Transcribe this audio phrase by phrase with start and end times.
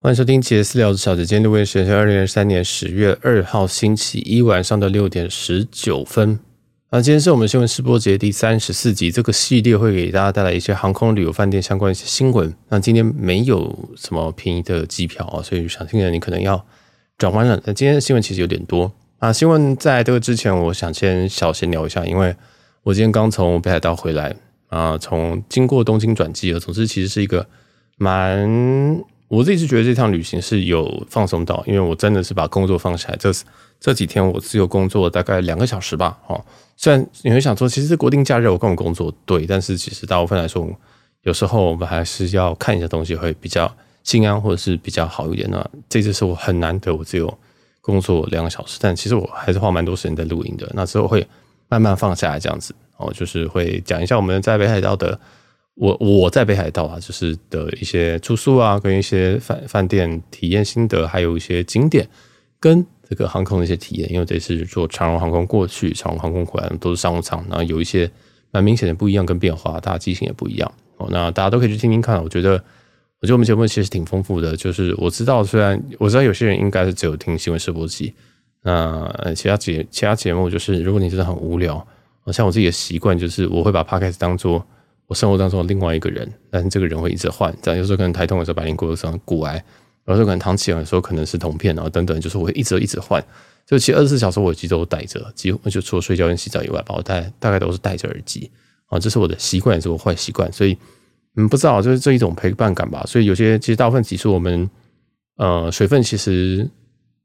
[0.00, 6.38] 欢迎收听杰私聊小姐，今天录音时间是二零二三年十月二号星期一晚上的六点十九分。
[6.90, 12.54] 啊，今天是我们新闻试播节第三十四集，这个系列会给大家带来一些航空旅游饭店相关一些新闻。
[12.68, 16.64] 那今天没有什么便宜的机票啊，所以想听的你可能要
[17.18, 17.60] 转弯了。
[17.64, 19.32] 那今天的新闻其实有点多啊。
[19.32, 22.36] 新闻在这个之前，我想先小闲聊一下，因为
[22.84, 24.36] 我今天刚从北海道回来
[24.68, 26.60] 啊，从经过东京转机了。
[26.60, 27.44] 总之，其实是一个
[27.96, 29.02] 蛮。
[29.28, 33.16] 我自己是觉得这趟旅行是有放松到，因为我真的是把工作放下来。
[33.16, 33.30] 这
[33.78, 36.42] 这几天我自由工作大概两个小时吧，哦，
[36.76, 40.66] 虽然你会想说，其实国定假日我跟我工作对，但是其实大部分来说，
[41.22, 43.70] 有时候我们还是要看一下东西会比较
[44.02, 45.70] 心安或者是比较好一点的。
[45.90, 47.38] 这次是我很难得我自由
[47.82, 50.66] 工作两个小时，但其实我还是花蛮多时间在录音的。
[50.74, 51.24] 那之后会
[51.68, 55.20] 慢慢放下来这样子，哦，就是会讲一下我们在北海道的。
[55.78, 62.08] 我我在北海道啊，就是的一些住宿啊，跟一些饭饭店体验心得，还有一些景点
[62.58, 64.12] 跟这个航空的一些体验。
[64.12, 68.10] 因为这次坐长荣航空过去，长荣航空回来都是商务舱，然后有一些
[68.50, 71.06] 蛮明显的不一样跟变化，大家机型也不一样哦。
[71.12, 72.20] 那大家都可以去听听看。
[72.20, 72.54] 我觉得，
[73.20, 74.56] 我觉得我们节目其实挺丰富的。
[74.56, 78.12] 就是我知道，虽然我知道有些人应该是只有听新闻试播集，
[78.62, 81.86] 那其他节其他节目就是，如果你真的很无聊，
[82.32, 84.66] 像我自己的习惯，就是我会把 Podcast 当做。
[85.08, 89.64] 我生活当中的另外一个人，但是这个人会一直换，这样有时候可能台东的时候白灵果，有时候股癌，
[90.06, 93.24] 有时候可能唐綺阳的时候可能是铜片，然后等等，就是我会一直一直换。
[93.66, 98.50] 就其实二十四小时我耳机都带着，几乎就除了睡觉跟洗澡以外，把我带大概都是戴着耳机
[98.86, 100.76] 啊，这是我的习惯，也是我坏习惯，所以
[101.36, 103.02] 嗯，不知道就是这一种陪伴感吧。
[103.06, 104.68] 所以有些其实大部分集数我们
[105.36, 106.68] 呃水分其实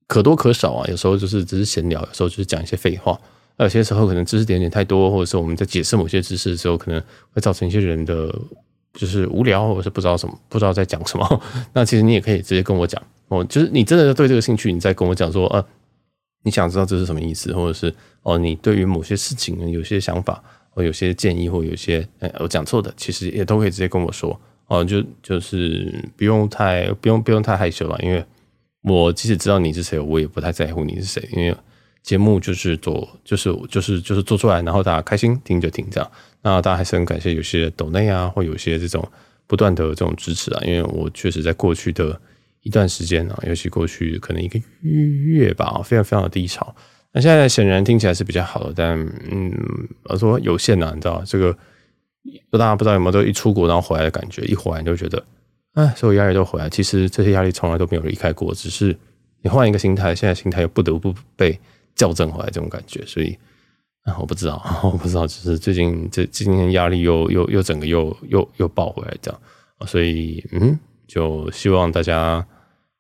[0.08, 3.20] 可多可少啊，有时候就是只是闲聊，有时候就是讲一些废话。
[3.58, 7.00] 有些时候可能知识点点太多，或者是我们在解释某些知识的时候，可能
[7.32, 8.34] 会造成一些人的
[8.94, 11.42] 就是无聊，或者是不知道什么，不知道在讲什么。
[11.72, 15.64] 那其实你也可以直接跟我讲哦，就是你真的对这个兴趣，你再跟我讲说，呃，
[16.44, 17.94] 你想知道这是什么意思，或者是
[18.24, 24.38] 哦，你对于某些事情有些想法，或有些建议，或有些呃我讲错的，其实也都可以直接跟我说
[24.68, 28.26] 哦，就就是不用太不用不用太害羞了，因为
[28.82, 31.56] 我即使知道你是谁，我也不太在乎你是谁，因为。
[32.04, 36.12] 节目就是做，就是就是就是做出来，然后大家开心听就听这样。
[36.42, 39.02] 那大家还是很感谢有些抖内啊，或有些这种
[39.48, 40.62] 不断的这种支持啊。
[40.66, 42.20] 因为我确实在过去的
[42.62, 46.76] 一段时间啊，尤其过去可能一个月吧，非常非常的低潮。
[47.14, 49.00] 那现在显然听起来是比较好的，但
[49.32, 49.54] 嗯，
[50.04, 51.58] 我说有限呐，你知道这个，
[52.52, 55.24] 大家不知道有没有都一出国然后回来的感觉，一回来你就觉得，
[55.76, 56.70] 哎，所有压力都回来。
[56.70, 58.94] 其实这些压力从来都没有离开过，只是
[59.42, 61.58] 你换一个心态，现在心态又不得不被。
[61.96, 63.38] 校正回来这种感觉，所以
[64.04, 69.40] 啊，我不知道， 我不知道，就是最近这今天压力又又又整个又又又爆回来这样，
[69.86, 70.78] 所以嗯，
[71.08, 72.46] 就希望大家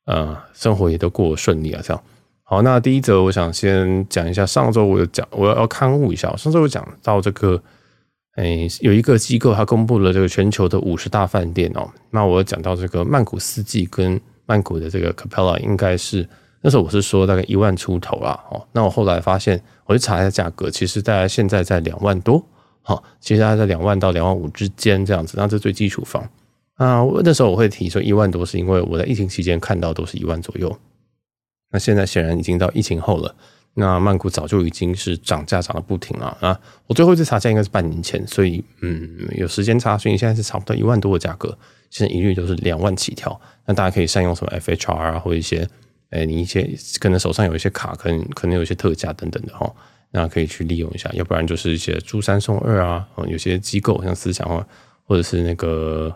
[0.05, 2.03] 呃生活也都过顺利啊，这样。
[2.43, 7.61] 好，那第一则我想先讲一下，上周我有讲，我要勘误一下，上周我讲到这个，
[8.35, 16.29] 哎，有一个机构它公布了这个全球的五十大饭店哦，那我讲到这个曼谷四季跟曼谷的这个 Capella 应该是。
[16.65, 22.41] 那时候我是说大概一万出头啦，哦，那我后来发现，我去查一下价格，其实大概现在在两万多，
[22.81, 26.23] 好，其实大概在两万到两万五之间这样子，那这最基础房
[26.75, 27.03] 啊。
[27.21, 30.73] 那时候我会提说一万多，是因为我在疫情期间看到都是一万左右，
[31.73, 33.35] 那现在显然已经到疫情后了，
[33.73, 36.57] 那曼谷早就已经是涨价涨得不停了啊。
[36.87, 41.57] 我最后一次查价应该是半年前，所以嗯，有时间差，所以现在是差不多一万多的价格，
[41.89, 45.67] 现在一律都是两万起跳，那大家可以善用什么 FHR 啊，或一些。
[46.13, 46.69] 哎，你一些
[46.99, 49.73] 可能手上有一些卡，可能可能有一些特价等等的哈，
[50.11, 51.09] 那可以去利用一下。
[51.13, 54.63] 要不然就是一些租三送二啊，有些机构像思想啊，
[55.05, 56.15] 或者是那个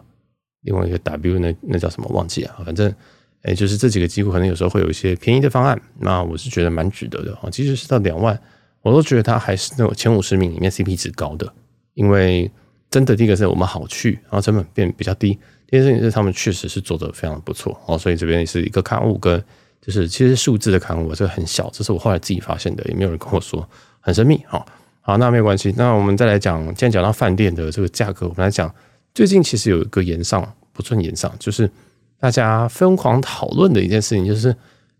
[0.61, 2.93] 另外一个 W 那那叫什么忘记啊，反正
[3.41, 7.49] 哎，就是这几个机构可能有时候会有一些便宜的方案，那我是觉得蛮值得的哈。
[7.49, 8.39] 即使是到两万，
[8.83, 11.51] 我都觉得它还是那种前五十名里面 CP 值高的，
[11.95, 12.51] 因为
[12.91, 19.43] 真的第一个是我们好去，然后成本变比较低，第二件事情是他们确实是做的非常不错哦，所以这边是一个刊物跟。
[19.87, 23.65] 就是其实数字的刊物，这个很小，这是我后来自己发现的，也没有人跟我说，
[24.01, 24.43] 很神秘。
[24.45, 24.67] 好，
[24.99, 25.73] 好，那没有关系。
[25.77, 28.69] 那我们再来讲，今天讲到饭店的这个价格，我们来讲，
[29.13, 31.71] 最近其实有一个炎上，不算炎上，就是
[32.19, 34.53] 大家疯狂讨论的一件事情，就是，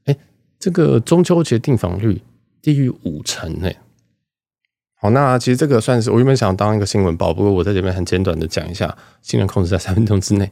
[0.06, 0.18] 哎，
[0.58, 2.22] 这个中秋节订房率
[2.62, 3.70] 低于五成呢。
[5.02, 10.50] 好，那其实这个算是我原本想当一个新闻报，不过我在这边很简短的讲一下，尽量控制在三分钟之内。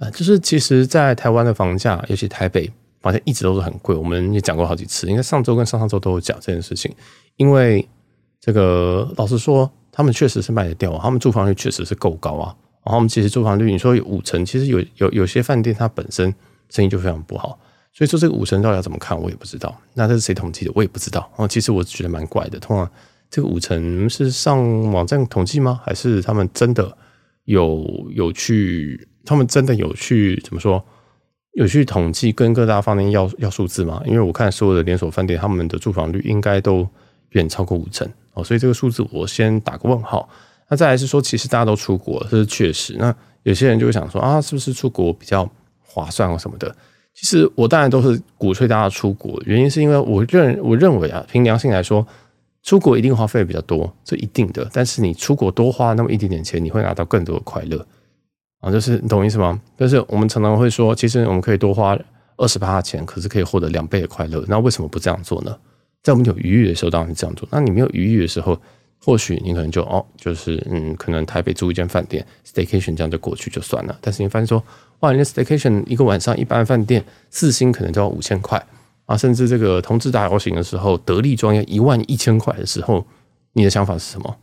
[0.00, 2.68] 啊，就是其实，在台湾的房价，尤其台北。
[3.06, 6.92] 好像一直都是很贵，我们也讲过好几次，应该上周跟上上周都有讲这件事情。
[7.36, 7.88] 因为
[8.40, 12.54] 这个老实说，他们确实是卖得掉啊，他们住房率确实是够高啊。
[12.84, 16.34] 然后我们其实住房率，你说有五成，其实有有有些饭店它本身
[16.68, 17.58] 生意就非常不好。
[17.92, 19.74] 所以说这个五成到底要怎么看，我也不知道。
[19.94, 21.30] 那这是谁统计的，我也不知道。
[21.36, 22.58] 哦，其实我觉得蛮怪的。
[22.58, 22.90] 通常
[23.30, 25.80] 这个五成是上网站统计吗？
[25.84, 26.96] 还是他们真的
[27.44, 29.08] 有有去？
[29.24, 30.84] 他们真的有去怎么说？
[31.56, 34.02] 有去统计跟各大饭店要要数字吗？
[34.04, 36.86] 因为我看所有的连锁饭店，他们的住房率应该都
[37.30, 38.44] 远超过五成哦。
[38.44, 40.28] 所以这个数字我先打个问号。
[40.68, 42.94] 那再来是说，其实大家都出国，这是确实。
[42.98, 43.14] 那
[43.44, 45.50] 有些人就会想说啊，是不是出国比较
[45.82, 46.76] 划算或什么的？
[47.14, 52.06] 其实我当然都是鼓吹大家出国，原因是因为我认我认为啊，凭良心来说，
[52.62, 54.68] 出国一定花费比较多，这一定的。
[54.74, 57.86] 但是你出国多花那么一点点钱，你会拿到更多的快乐
[58.66, 59.60] 啊，就是你懂我意思吗？
[59.78, 61.96] 就是我们常常会说，其实我们可以多花
[62.36, 64.44] 二十八的钱，可是可以获得两倍的快乐。
[64.48, 65.56] 那为什么不这样做呢？
[66.02, 67.48] 在我们有余裕的时候，当然是这样做。
[67.52, 68.60] 那你没有余裕的时候，
[68.98, 73.96] 或许你可能就哦，就是嗯，可能台北租一间饭店，staycation 这样就过去就算了。
[74.00, 74.60] 但是你发现说，
[74.98, 78.60] 哇，人家 staycation 一个晚上，一般饭店四星可能就要五千块
[79.04, 83.06] 啊，甚至这个同志大游行的时候，得力庄要一万一千块的时候，
[83.52, 84.36] 你的想法是什么？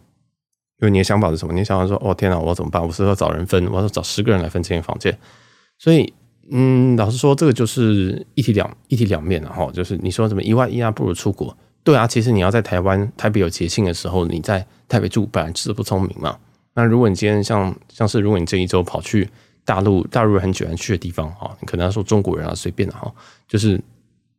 [0.79, 1.53] 因为你的想法是什么？
[1.53, 2.81] 你想法说，哦天哪，我怎么办？
[2.81, 5.17] 我是要找人分，我要找十个人来分这间房间。
[5.77, 6.13] 所以，
[6.51, 9.69] 嗯，老实说，这个就是一体两一体两面的哈。
[9.73, 11.55] 就是你说什么一万一啊，不如出国。
[11.83, 16.37] 对啊，其实你要在台湾台北有节庆的时候，你在台北住，本来就是不聪明嘛。
[16.73, 19.29] 那如果你今天像像是如果你这一周跑去。
[19.65, 23.09] 大陆大陆人很喜欢去的地方哈，你可能要说中国人啊，随便的哈，
[23.47, 23.79] 就是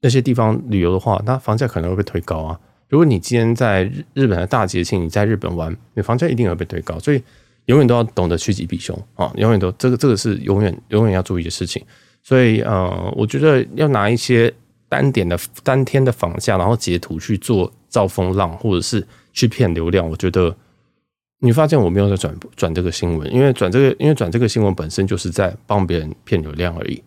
[0.02, 2.60] 那些地方旅游的话，那房价可能会被推高啊。
[2.88, 7.22] 如果你今天在日日本的大节庆，你在日本玩，你房价一定会被推高，所以
[7.66, 11.84] 永远都要懂得趋吉避凶啊，永远都这个这个是永远永远要注意的事情。
[12.22, 14.52] 所以呃，我觉得要拿一些
[14.88, 20.56] 单点的当天的房价，然后截图去做造风浪，或者是去骗流量，我觉得。
[21.40, 27.02] 你发现我没有在转转这个新闻，因为转这个，因为转这个新闻本身就是在帮别人骗流量而已。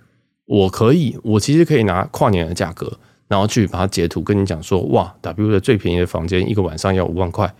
[0.45, 7.53] 我可以，我其实可以拿跨年的价格，然后去把它截图跟你讲说，哇，W 的最便宜的房间一个晚上要五万块，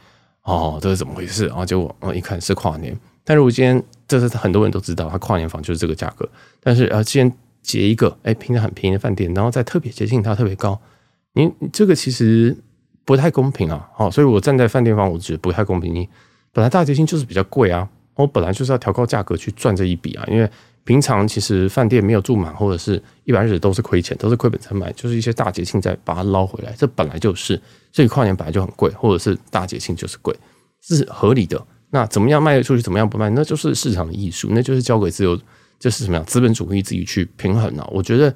[0.44, 1.48] 哦，这是怎么回事？
[1.48, 6.28] 然后结果我一看是跨年，但是我今天这是很多人都知道，他跨年房就是这个价格。
[6.62, 10.80] 但是啊，今天截一个，哎，平常很便宜的饭店，然后在特别节庆它特别高，
[11.34, 12.56] 你这个其实
[13.04, 13.90] 不太公平啊。
[13.94, 15.94] 好，所以我站在饭店方，我觉得不太公平。
[15.94, 16.08] 你。
[16.54, 20.50] 本来大节庆就是比较贵啊，我本来就是要调高价格去赚这一笔啊，因为
[20.88, 27.62] 平常其实饭店没有住满或者是一般日子都是亏钱，都是亏本才买，就是一些大节庆再把它捞回来，这本来就是，
[27.92, 30.34] 所以跨年本来就很贵，或者是大节庆就是贵，
[30.82, 31.62] 是合理的。
[31.90, 35.38] 那怎么样卖出去，怎么样不卖，那就是市场的艺术，那就是交给自由，
[35.78, 37.86] 就是什么样资本主义自己去平衡啊。
[37.92, 38.34] 我觉得，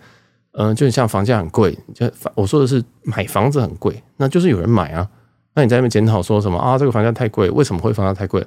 [0.51, 5.09] 嗯、就像房价很贵，就我说的是买房子很贵，那就是有人买啊。
[5.55, 6.77] 那你在那边检讨说什么啊？
[6.77, 8.45] 这个房价太贵，为什么会房价太贵？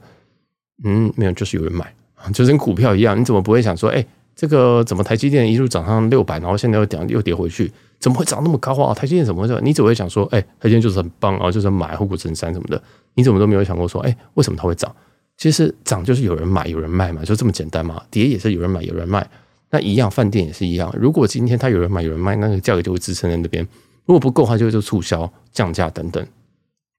[0.84, 1.94] 嗯，没有，就是有人买，
[2.32, 7.70] 就跟股票一样，你怎么不会想说，哎，这个怎么台积电一路涨上六百，然后现在又跌又跌回去，
[8.00, 8.94] 怎么会涨那么高啊？
[8.94, 9.60] 台积电怎么会？
[9.62, 12.82] 你只会想说，哎，台积电就是很棒啊，就是买护国神山什么的，
[13.14, 14.94] 你怎么都没有想过说，哎，为什么它会涨？
[15.36, 18.00] 其实涨就是有人买，有人卖嘛，就这么简单嘛。
[18.10, 19.28] 跌也是有人买，有人卖，
[19.70, 20.94] 那一样，饭店也是一样。
[20.96, 23.66] 如果今天它有人买，有人卖，那个价格就会支撑在那边。
[24.06, 26.24] 如果不够，它就会就促销、降价等等。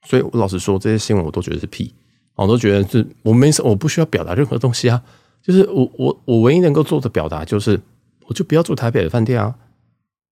[0.05, 1.93] 所以，我老实说，这些新闻我都觉得是屁，
[2.35, 5.01] 我都觉得是我没什，我不需要表达任何东西啊。
[5.41, 7.79] 就是我我我唯一能够做的表达，就是
[8.27, 9.53] 我就不要住台北的饭店啊。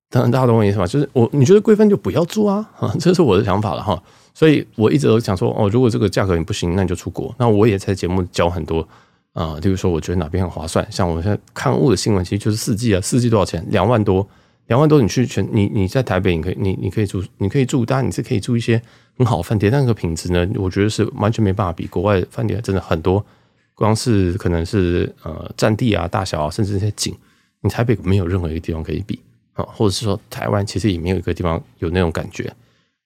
[0.10, 0.86] 当然，大家懂我意思吗？
[0.86, 4.02] 就是我你觉得贵饭就不要住啊，这是我的想法了哈。
[4.34, 7.34] 所以我一直都想说，哦，如果这个价格你不行，那你就出国。
[7.38, 8.80] 那我也在节目教很多
[9.34, 13.66] 啊，比、呃、如说我觉得哪边很划算，像我现在看物的新闻，其实就是四季啊，四季多少钱？
[13.70, 14.28] 两万多。
[14.68, 18.82] 两万多，你去全你你在台北，你可以你你可以住，你可以住，当然你是可以住一些
[19.18, 23.24] 很好的饭店，但那个品质呢，我觉得是完全没办法比国外饭店，真的很多，
[23.76, 27.14] 光是可能是呃占地啊、大小啊，甚至那些景，
[27.62, 29.20] 你台北没有任何一个地方可以比
[29.54, 32.52] 啊，或者是说台湾其实也没有一个地方有那种感觉。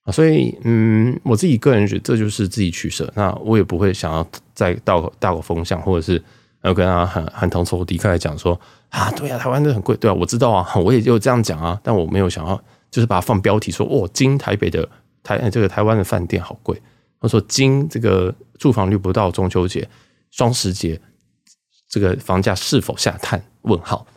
[0.03, 6.21] 啊，所以嗯，我自己个人觉得这就是自己取舍，那我也不会想要再道大口风向，或者是
[6.67, 8.59] 要跟他很很同仇敌忾讲说。
[8.89, 12.55] 啊，对啊，台湾的很贵，对啊，我知道啊，我也就这样讲啊，但我没有想要，
[12.89, 14.87] 就是把它放标题说，哦，今台北的
[15.21, 16.81] 台这个台湾的饭店好贵，
[17.19, 19.85] 他说今这个住房率不到中秋节、
[20.31, 20.97] 双十节，
[21.89, 23.43] 这个房价是否下探？
[23.63, 24.07] 问号，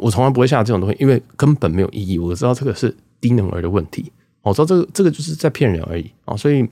[0.00, 2.20] 我从来不会下这种东西，因为根本没有意义。
[2.20, 6.64] 我知道这个是低能儿的问题，我知道这个这个就是在骗人而已啊，所以，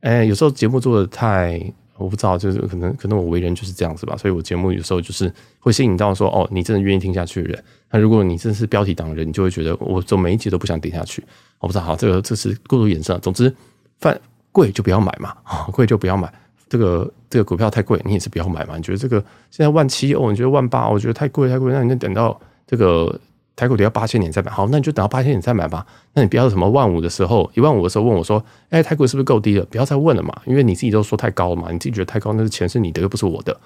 [0.00, 1.58] 哎，有时候节目做的太。
[1.96, 7.64] 我不知道，就是可能可能我为人就是这样子吧，所以我节目有时候就是会吸引到说，哦，你真的愿意听下去的人。
[7.90, 11.24] 那如果你真的是标题党人，你就会觉得我做每一集都不想点下去。
[11.60, 13.18] 我不知道，好，这个这是过度延伸。
[13.20, 13.54] 总之，
[14.00, 14.20] 饭
[14.50, 15.34] 贵就不要买嘛，
[15.72, 16.32] 贵就不要买。
[16.68, 18.76] 这个这个股票太贵，你也是不要买嘛。
[18.76, 19.20] 你觉得这个
[19.50, 23.18] 现在万七哦，你觉得万八，我觉得太贵太贵，那你就等到这个
[23.56, 25.86] 台股跌到八千点再买，好，那你就等到八千点再买吧。
[26.14, 29.64] 那你不要什么万五的时候，一万五的时候问我说，哎，台股是不是够低了？
[29.66, 33.56] 不要再问了嘛，因为你自己都说太高了嘛，你自己觉得太高，那是钱是你的，又不是我的。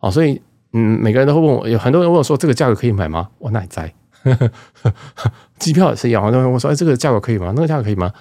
[0.00, 0.40] 哦，所以
[0.72, 3.28] 嗯，每个人都会问我，有很多人问我说，这个价格可以买吗？
[3.38, 3.94] 我那你在，
[5.60, 7.52] 机票也是一样，很多人问我说，哎，这个价格可以吗？
[7.54, 8.12] 那个价格可以吗？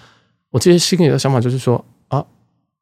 [0.51, 2.23] 我其实心里的想法就是说，啊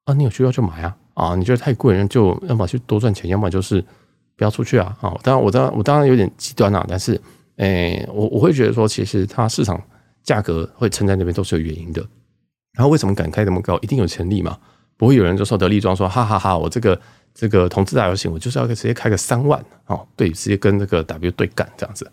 [0.03, 3.81] 啊，你有需要就买啊，啊，你觉得太贵，就要么去多赚钱，要么就是
[4.35, 4.95] 不要出去啊。
[5.00, 7.19] 啊，当然我当然我当然有点极端啊，但是。
[7.57, 9.79] 诶、我我会觉得说，其实它市场
[10.24, 12.03] 价格会撑在那边都是有原因的。
[12.74, 13.77] 然后为什么敢开那么高？
[13.81, 14.57] 一定有潜力嘛？
[14.98, 17.00] 不会有人就说得利装说，哈哈哈，我这个
[17.31, 22.12] 这个同志大游行，我就是要直接开个三万哦，对，直接跟那个 W 对干这样子，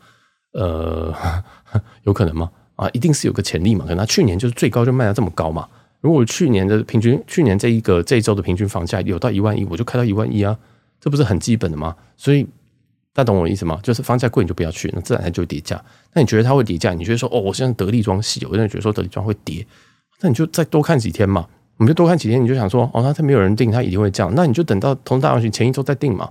[0.52, 1.14] 呃，
[2.04, 2.50] 有可能吗？
[2.76, 3.85] 啊，一定是有个潜力嘛？
[3.85, 5.66] 可能他去年就是最高就卖到这么高嘛？
[6.02, 10.54] 如果去年的平均，去年这一个这一周的平均房价有到一万一，我就开到一万一啊，
[11.00, 11.97] 这不是很基本的吗？
[12.18, 12.47] 所以。
[13.12, 13.79] 大家懂我的意思吗？
[13.83, 15.83] 就是房价贵你就不要去，那自然它就会跌价。
[16.12, 16.93] 那你觉得它会跌价？
[16.93, 19.67] 你觉得说哦，我现在得利装细，我现在觉得说得利装会跌，
[20.21, 21.47] 那你就再多看几天嘛。
[21.76, 24.33] 我们就多看几天，你就想说哦，那它没有人订，它一定会降。
[24.35, 26.31] 那你就等到同大游行前一周再订嘛。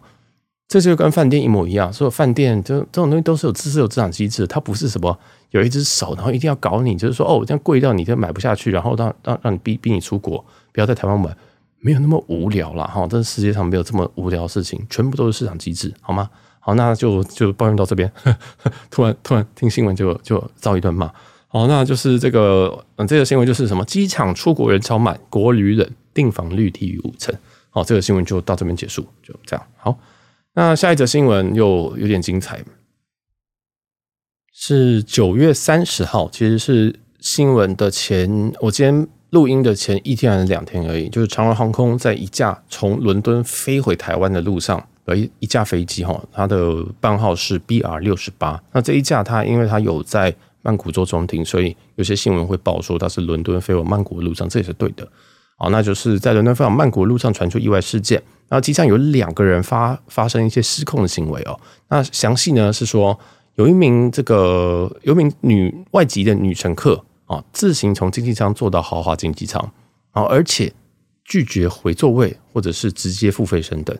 [0.67, 5.17] 这就跟饭店一模一样，所有饭店这这种东西都是有自是有市场机制，它不是什么
[5.49, 10.37] 有一只手，然后一定要搞你，就是说哦，这样贵到你就买不下去，然后让让让你逼逼你出国，
[10.71, 11.35] 不要在台湾买，
[11.79, 12.85] 没有那么无聊啦。
[12.85, 13.07] 哈。
[13.07, 16.29] 这世界上没有这么无聊的事情，全部都是市场机制，好吗？
[16.59, 18.11] 好，那就就抱怨到这边，
[18.91, 21.11] 突然突然听新闻就就遭一顿骂。
[21.47, 23.83] 好，那就是这个嗯，这个新闻就是什么？
[23.85, 27.33] 机场出国人超满，国旅冷，订房率低于五成。
[27.71, 29.65] 好，这个新闻就到这边结束，就这样。
[29.77, 29.97] 好，
[30.53, 32.63] 那下一则新闻又有点精彩，
[34.53, 41.09] 是九月三十号，其实是新闻的前，我今天录音的前一天还是两天而已。
[41.09, 44.87] 就是长荣航空在一架从伦敦飞回台湾的路上。
[45.15, 48.61] 一一架飞机哈，它的班号是 BR 六十八。
[48.71, 55.07] 那这一架它因为它有在曼谷做中停，所以有些新闻会报说它是伦敦飞往曼谷的路上，这也是对的。
[55.57, 61.59] 好，那就是在伦敦飞往曼谷路上传出意外事件，然后机上有两个人发发生一些失控的行为哦。
[61.89, 63.17] 那详细呢是说
[63.55, 69.61] 有一名这个有一名女外籍的女乘客啊，自行从经济舱坐到豪华经济舱，
[70.11, 70.71] 啊，而且
[71.25, 73.97] 拒绝回座位或者是直接付费升等。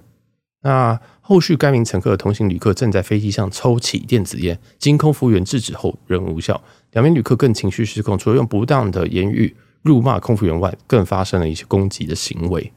[0.61, 6.61] 那后续，该名乘客的同行旅客正在飞机上抽起电子烟，经空服员制止后仍无效。
[6.91, 12.73] 两名旅客更情绪失控，除了用不当的言语辱骂空服员外，更发生了一些攻击的行为。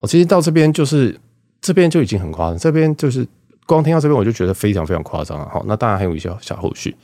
[0.00, 1.18] 我其实到这边就是
[1.60, 3.26] 这边就已经很夸张，这边就是
[3.66, 5.48] 光听到这边我就觉得非常非常夸张了。
[5.48, 6.94] 好，那当然还有一些小后续。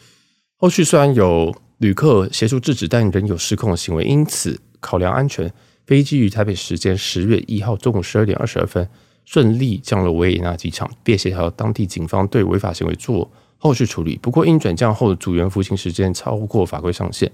[0.56, 4.04] 后续虽然有旅客协助制止，但仍有失控的行为。
[4.04, 5.52] 因此，考量安全，
[5.86, 8.88] 飞机于台北时间十月一号中午十二点二十二分。
[9.24, 14.18] 顺利降落维也纳机场，并协调当地警方对违法行为做后续处理。
[14.20, 17.30] 不过，因转降后的组员服刑时间超过法规上限，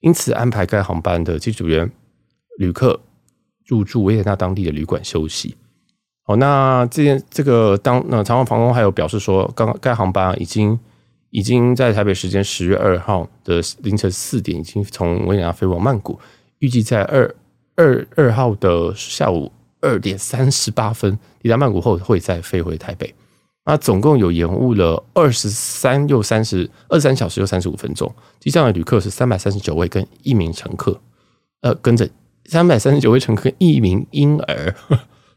[0.00, 1.90] 因此安排该航班的机组员
[2.58, 3.00] 旅客
[3.66, 5.56] 入住维也纳当地的旅馆休息。
[6.22, 10.78] 好，那这件这个当那长荣航空还有表示说，刚该航班已经
[11.30, 16.18] 已经在台北时间十月二号的凌晨四点，已经从维也纳飞往曼谷，
[16.58, 17.34] 预计在二
[17.76, 19.52] 二二号的下午。
[19.80, 23.14] 二点三十八分抵达曼谷后，会再飞回台北。
[23.64, 28.10] 那总共有延误了二十三又三十二三小时又三十五分钟。
[28.40, 30.98] 机上的旅客是三百三十九位，跟一名乘客。
[31.60, 32.08] 呃，跟着
[32.46, 34.74] 三百三十九位乘客一名婴儿。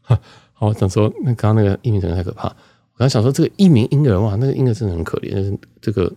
[0.52, 2.48] 好，我想说那刚刚那个一名乘客太可怕。
[2.48, 6.10] 我刚想说这个一名婴儿哇，那个婴儿真的很可怜，这个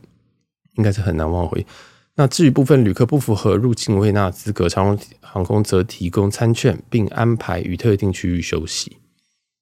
[0.77, 1.65] 应该是很难忘回。
[2.17, 8.95] 那至于部分旅客不符合入境维也纳资格，长荣航空则提供餐券，并安排于特定区域休息。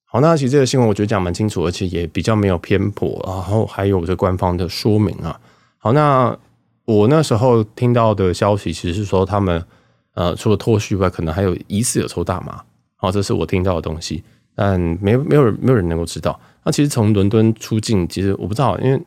[0.05, 5.41] 好，那其实这个新闻我觉得讲蛮清楚，而且也比较没有偏颇，然后还有这官方的说明啊。
[5.79, 6.38] 好，那
[6.86, 9.65] 我那时候听到的消息其实是说，他们
[10.13, 12.62] 呃除了脱序外，可能还有疑似有抽大麻。
[12.95, 16.39] 好，这是我听到的东西，但没没有人没有人能够知道。
[16.63, 19.01] 那其实从伦敦出境，其实我不知道，因为。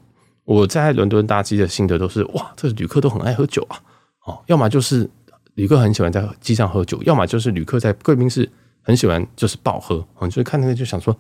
[0.46, 3.76] 我在伦敦搭机的心得都是哇，这旅客都很爱喝酒啊，
[4.24, 5.08] 哦，要么就是
[5.54, 8.48] 旅客很喜欢在机上喝酒，要么就是旅客在贵宾室
[8.80, 11.14] 很喜欢就是暴喝，哦，就是看那个就想说，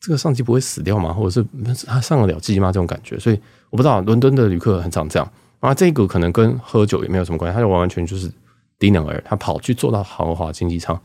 [0.00, 1.12] 这个上机不会死掉吗？
[1.12, 1.44] 或者是
[1.86, 2.68] 他上得了机吗？
[2.68, 8.30] 这种感觉，所以我不知道伦敦的旅客很常这样啊，这个可能跟喝酒也没有什么关系，他就完完全就是
[8.78, 10.98] 低能儿，他跑去坐到豪华经济舱。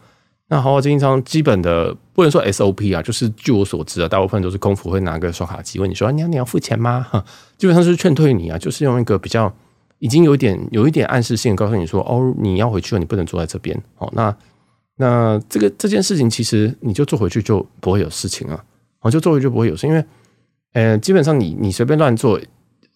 [0.53, 7.03] 那豪华经济舱基本的不能说 SOP 啊，就是据我所知啊，大部分都是空服会拿个刷卡机问你说，你要你要付钱吗？
[7.09, 7.25] 哈，
[7.57, 9.51] 基本上是劝退你啊，就是用一个比较
[9.97, 13.75] 已经有一点有一点暗示性告诉你说，哦，你要回去了，你不能坐在这边。
[13.97, 14.35] 哦，那
[14.97, 18.63] 那这个这件事情其实你就坐回去就不会有事情啊，
[19.01, 20.05] 哦，就坐回去就不会有事，因为
[20.73, 22.39] 呃，基本上你你随便乱坐，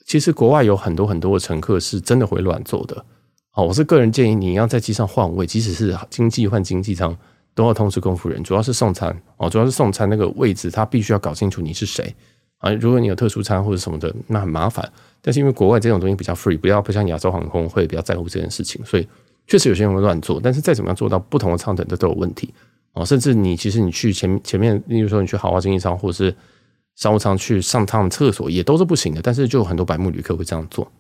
[0.05, 3.03] 其实国外有很多很多的乘客是真的会乱坐的。
[3.49, 7.17] 好，我是个人建议你要在机上换位，即使是经济换经济舱，
[7.57, 12.15] 都要通知空服人，主要是送餐哦，主要是送餐那个位置，他必须要搞清楚你是谁
[12.59, 12.71] 啊。
[12.73, 14.87] 如果你有特殊餐或者什么的，那很麻烦。
[15.23, 19.07] 但是因为国外这种东西比较 free，不要不像亚洲航空会比较在乎这件事情，所以
[19.47, 20.39] 确实有些人会乱坐。
[20.39, 22.53] 但是再怎么样做到不同的舱等这都有问题
[22.93, 26.35] 哦，甚至你其实你去前前面，例如说你去豪华经济舱或者是。
[26.97, 30.91] 商务舱去上趟厕所也都是不行的，但是就有很多白目旅客会这样做。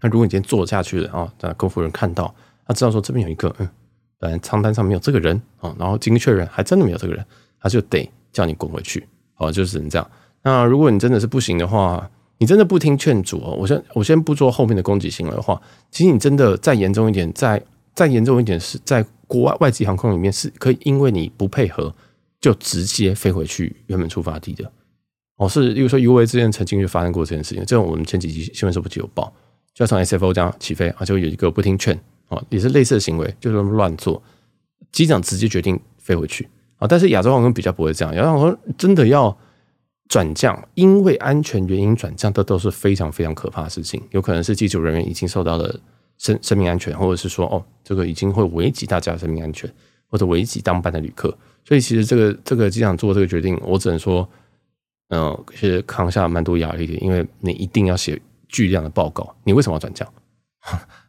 [0.00, 2.32] 那如果你今天坐下去了啊，那空服人看到，
[2.64, 3.68] 他知道说这边有一个，嗯，
[4.18, 7.24] 本来舱单上没有这个人啊，然后经确认还真的没有这个人，
[7.60, 9.06] 他就得叫你滚回去，
[9.36, 10.10] 哦，就只能这样。
[10.42, 17.62] 那如果你真的是不行的话，你真的不听劝阻哦，我先我先不做后面的攻击性的话，其实你真的再严重一点，再
[17.94, 21.94] 再严重一点是在国外外籍航空里面是可以因为你不配合
[22.40, 24.70] 就直接飞回去原本出发地的。
[25.36, 29.32] 哦，是，例如说 UA 之前曾经就发生过这件事情，这种我们前几集新闻时不就有报，
[29.74, 34.22] 就要从 SFO 这样起飞啊，就有一个不听劝啊，也是类似的行为，就是乱做，
[34.92, 36.86] 机长直接决定飞回去啊。
[36.86, 39.36] 但是亚洲航空比较不会这样，亚洲航空真的要
[40.08, 45.78] 转降，因为安全原因转降，这都是非常非常可怕的事情，有可能是机组人员已经受到了
[46.18, 49.72] 生生命安全，或者是说哦，这个已经会危及大家的生命安全，
[50.08, 54.28] 或者危及当班的旅客，所以其实这个这个机长做这个决定，我只能说。
[55.10, 59.36] 嗯，其实扛下蛮多压力的，因为你一定要写巨量的报告。
[59.44, 60.12] 你为什么要转降？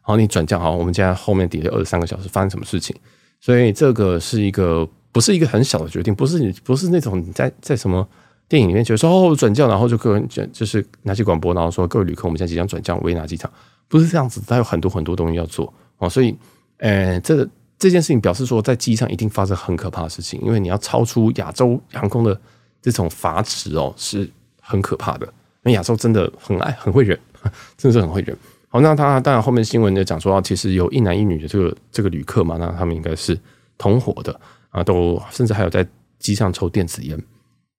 [0.08, 2.96] 好，你转降好，我们现在后面抵了二十三个小时，发生什么事情？
[3.40, 8.08] 所以这个是一个不是一个很小的决定，不是你不是那种你在在什么
[8.48, 13.52] 电影里面觉得说哦转降，然后就个人就是拿起广播，然后说各位旅客，我们现在即将转降维也纳机场，
[13.86, 16.08] 不是这样子，它有很多很多东西要做哦。
[16.08, 16.34] 所以，
[16.78, 17.46] 呃，这
[17.78, 22.40] 这件事情表示说，在机上一定发生很可怕的事情，因为你要超出亚洲航空的。
[22.80, 24.30] 这种法尺哦是
[24.62, 25.32] 很可怕的，因
[25.64, 27.18] 为亚洲真的很爱很会忍，
[27.76, 28.34] 真的是很会忍。
[28.68, 33.38] 好，那他当然后面新闻就讲说，其实有一男一女的这个这个旅客嘛，那他们应该是
[33.78, 34.38] 同伙的
[34.70, 35.86] 啊，都甚至还有在
[36.18, 37.18] 机上抽电子烟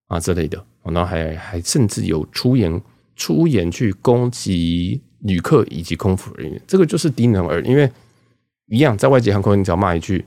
[0.07, 2.81] 啊之类的，然后还还甚至有出言
[3.15, 7.89] 出言去攻击旅客以及空服人员，这个就是低能儿，因为
[8.67, 10.25] 一样在外籍航空，你只要骂一句，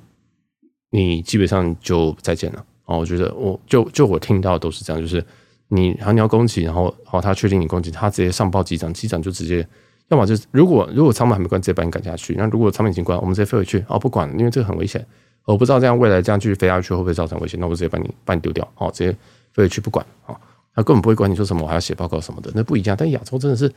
[0.91, 2.65] 你基本上就再见了。
[2.85, 5.25] 哦，我觉得我就就我听到都是这样，就是
[5.69, 9.67] 你然后你要攻击，然后好他确定你攻击，他直接上报机长，机长就直接，
[10.13, 13.83] 要么就是如果如果舱门还没关，直接把你赶下去；那如果舱门已经关，我们直接飞回去。
[13.89, 15.03] 哦，不管，因为这个很危险，
[15.47, 19.11] 我不知道这样未来这样继续飞下去会不会造成危险，那我直接把你把你丢掉，好，直接
[19.53, 20.39] 飞回去不管，好，
[20.75, 22.95] 他根本不会管你说什么，我还要写报告什么的，那不一样。
[22.95, 23.73] 但亚洲真的是因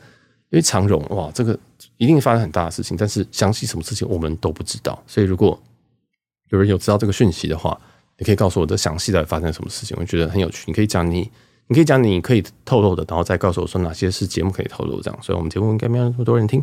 [0.50, 1.58] 为长荣哇，这个
[1.96, 5.58] 一定发生很大的事情，但是详细什么事情我们都不知道，所以如果
[6.50, 7.80] 有人有知道这个讯息的话。
[8.18, 10.64] 你可以告诉我这详细的发生什么事情，我觉得很有趣。
[10.66, 11.30] 你可以讲你，
[11.68, 15.18] 你可以讲你可以透露的，然后再告诉我说哪些是节目可以透露这样。
[15.22, 16.62] 所以我们节目应该没有那么多人听。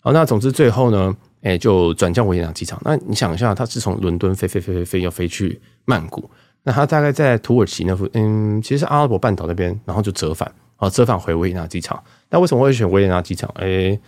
[0.00, 2.80] 好，那总之最后呢，哎，就转降维也纳机场。
[2.84, 6.28] 那你想一下，他是从伦敦飞飞飞飞飞要飞去曼谷，
[6.64, 12.02] 那他大概在土耳其那附，嗯，其实是阿拉伯半岛那边，然后就折返，啊，折返回维也纳机场。
[12.28, 13.48] 那为什么会选维也纳机场？
[13.54, 13.98] 哎，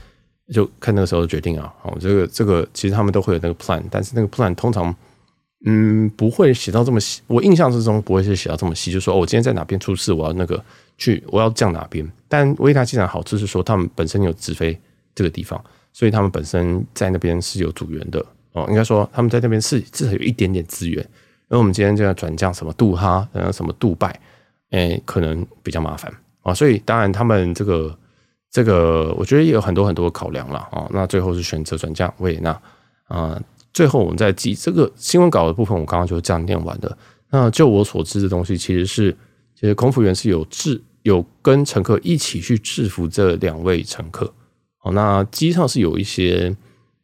[0.53, 1.73] 就看那个时候决定啊。
[1.81, 4.95] 好，这个这个其实他们都会有那个 plan，但是那个 plan 通常。
[5.67, 7.23] 嗯，不会写到这么细。
[7.27, 10.63] 我印象之中不会是写到这么细，就说，哦，我今天在哪边出事，我要那个
[10.99, 12.07] 去，我要降哪边。
[12.29, 14.79] 但维也纳机场好处是说，他们本身有直飞
[15.15, 15.59] 这个地方，
[15.91, 18.67] 所以他们本身在那边是有组员的哦。
[18.69, 21.03] 应该说，他们在那边是至少有一点点资源。
[21.49, 24.21] 而我们今天就要转降什么杜哈，然后什么杜拜，
[24.71, 26.53] 诶，可能比较麻烦啊。
[26.53, 27.97] 所以当然他们这个
[28.51, 30.87] 这个，我觉得也有很多很多考量了啊。
[30.91, 32.61] 那最后是选择转降维也纳
[33.09, 33.41] 啊。
[33.75, 36.97] 最后，我们再记这个新闻稿的部分，我刚刚就这样念完的。
[37.31, 39.11] 那就我所知的东西，其实是
[39.57, 44.33] 其实空服员是有制有跟乘客一起去制服这两位乘客。
[44.85, 46.57] 哦，那机上是有一些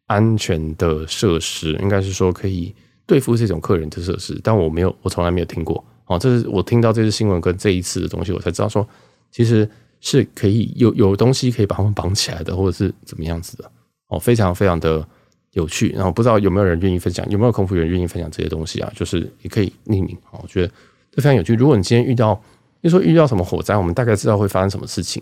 [0.06, 2.72] 安全的设施，应该是说可以
[3.04, 5.84] 对付这种客人的设施，但我没有，我从来没有听过。
[6.06, 8.88] 哦，这是我听到这次新闻跟这一次的东西，我才知道说，
[9.32, 9.68] 其实
[10.00, 13.68] 是可以有有东西可以把他们绑起来的，或者是怎么样子的。
[14.06, 15.04] 哦，非常非常的。
[15.52, 18.92] 有趣，然后不知道有没有人愿意分享，有没有空服员愿意分享这些东西啊？
[18.94, 20.68] 就是也可以匿名啊，我觉得
[21.10, 21.54] 这非常有趣。
[21.56, 22.36] 如果你今天遇到，
[22.80, 25.20] 比如说遇到什么火灾，我们大概知道会发生什么事情。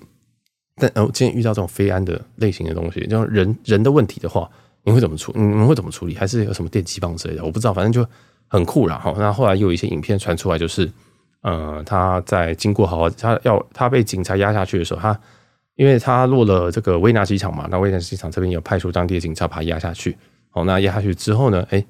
[0.76, 4.48] 但哦，今天遇到这种非安的类型的东西，就人人的问题的话，
[4.84, 5.32] 你会怎么处？
[5.34, 6.14] 你们会怎么处理？
[6.14, 7.42] 还是有什么电击棒之类的？
[7.42, 8.06] 我不知道，反正就
[8.48, 8.98] 很酷啦。
[8.98, 9.14] 哈。
[9.16, 10.90] 那后来又有一些影片传出来，就是
[11.40, 15.18] 呃，他在经过好好，他要他被警察压下去的时候，他。
[15.78, 20.18] 因为他落了这个维纳机场嘛，那维纳机场这边有派出当地的警察把他压下去。
[20.50, 21.82] 好，那压下去之后呢，哎，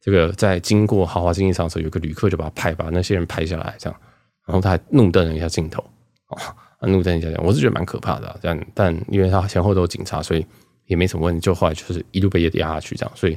[0.00, 4.00] 这个在经过豪华经济舱的时候，有个旅客就把他拍，把那些人拍下来，这样，
[4.46, 5.82] 然后他还怒瞪了一下镜头，
[6.28, 6.54] 啊，
[6.86, 8.36] 怒瞪一下这样，我是觉得蛮可怕的、啊。
[8.40, 10.46] 但但因为他前后都有警察，所以
[10.86, 11.40] 也没什么问题。
[11.40, 13.36] 就后来就是一路被压下去这样，所以，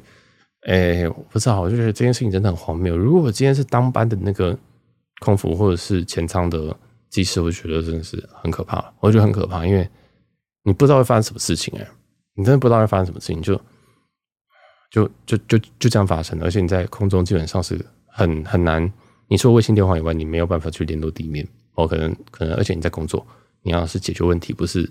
[0.67, 2.95] 哎、不知道，我就觉得这件事情真的很荒谬。
[2.95, 4.55] 如果今天是当班的那个
[5.21, 6.77] 空服或者是前舱的
[7.15, 8.93] 机师，我觉得真的是很可怕。
[8.99, 9.87] 我觉得很可怕，因为
[10.63, 11.87] 你不知道会发生什么事情哎、
[12.35, 13.55] 你真的不知道会发生什么事情，就
[14.91, 18.91] 就就就就这样发生，而且你在空中基本上是很很难。
[19.27, 21.47] 你除了卫星电话以外，你没有办法去联络地面。
[21.75, 23.25] 哦，可能可能，而且你在工作，
[23.63, 24.89] 你要是解决问题，不是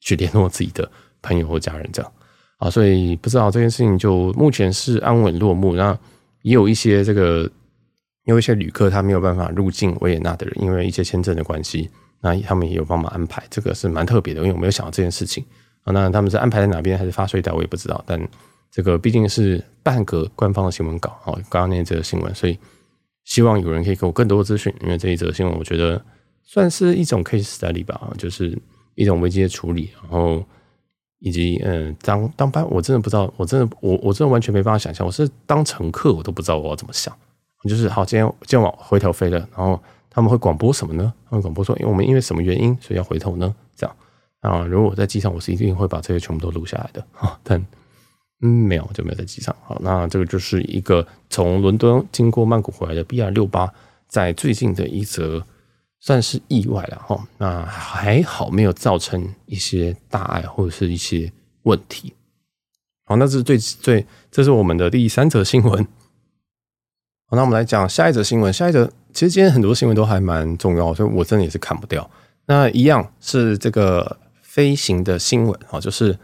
[0.00, 2.12] 去联络自己的朋友或家人这样
[2.58, 2.70] 啊。
[2.70, 5.74] 所以不知道这件事情就目前是安稳落幕。
[5.74, 5.98] 那
[6.42, 7.50] 也有一些这个，
[8.24, 13.42] 有一些旅客他没有办法入境维也纳的人，因为一些签证的关系，那他们也有帮忙安排。
[13.50, 15.44] 这个是蛮特别的，因为我没有想到这件事情
[15.84, 15.92] 啊。
[15.92, 18.02] 那他们是安排在哪边，还是发税单，我也不知道。
[18.06, 18.20] 但
[18.70, 22.58] 这个毕竟是半个官方的新闻稿哦，刚刚念这个新闻，所以。
[23.24, 26.04] 希望有人可以给我更多的资讯，因为这一则新闻我觉得
[26.42, 28.60] 算是一种 case study 吧，就是
[28.96, 30.44] 一种危机的处理，然后
[31.20, 37.16] 以及嗯，当当班我真的不知道，我真的我我真的完全没办法想象，我是当乘客我都不知道我要怎么想，
[37.62, 41.12] 你就是好，今天今天往回头飞了，然后他们会广播什么呢？
[41.28, 43.54] 他们广播说，因为我们因为什么原因所以要回头呢？
[43.74, 43.96] 这样
[44.40, 47.64] 啊，如果我在机上，我是一定会把这些全部都录下来的啊，但。
[48.44, 49.54] 嗯，没有，就没有在机上。
[49.62, 53.72] 好，那这个就是一个从伦敦经过曼谷回来的 BR 六八，
[54.08, 55.46] 在最近的一则
[56.00, 57.24] 算是意外了哈。
[57.38, 62.12] 那还好没有造成一些大碍或者是一些问题。
[63.04, 65.86] 好，那这是最最，这是我们的第三则新闻。
[67.32, 68.52] 好，那我们来讲下一则新闻。
[68.52, 72.10] 下一则其实今天很多新闻都还蛮重要，所以我真的也是砍不掉。
[72.44, 76.18] 那一样是这个飞行的新闻啊，就是。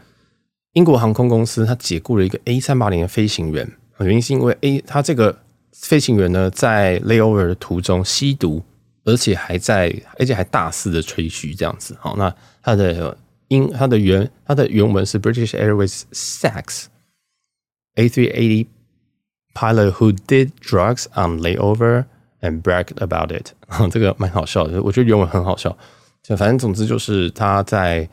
[0.73, 3.67] 英国航空公司它解雇了一个 A 三八零的飞行员，
[4.01, 5.35] 原因是因为 A 他这个
[5.73, 8.61] 飞行员呢在 layover 的途中吸毒，
[9.03, 11.97] 而且还在而且还大肆的吹嘘这样子。
[11.99, 13.17] 好，那他的
[13.47, 16.85] 英他的原他的原文是 British Airways sacks
[17.95, 18.67] A380
[19.53, 22.05] pilot who did drugs on layover
[22.41, 23.53] and bragged about it。
[23.91, 25.77] 这个蛮好笑的，我觉得原文很好笑。
[26.23, 28.09] 就反正总之就是他在。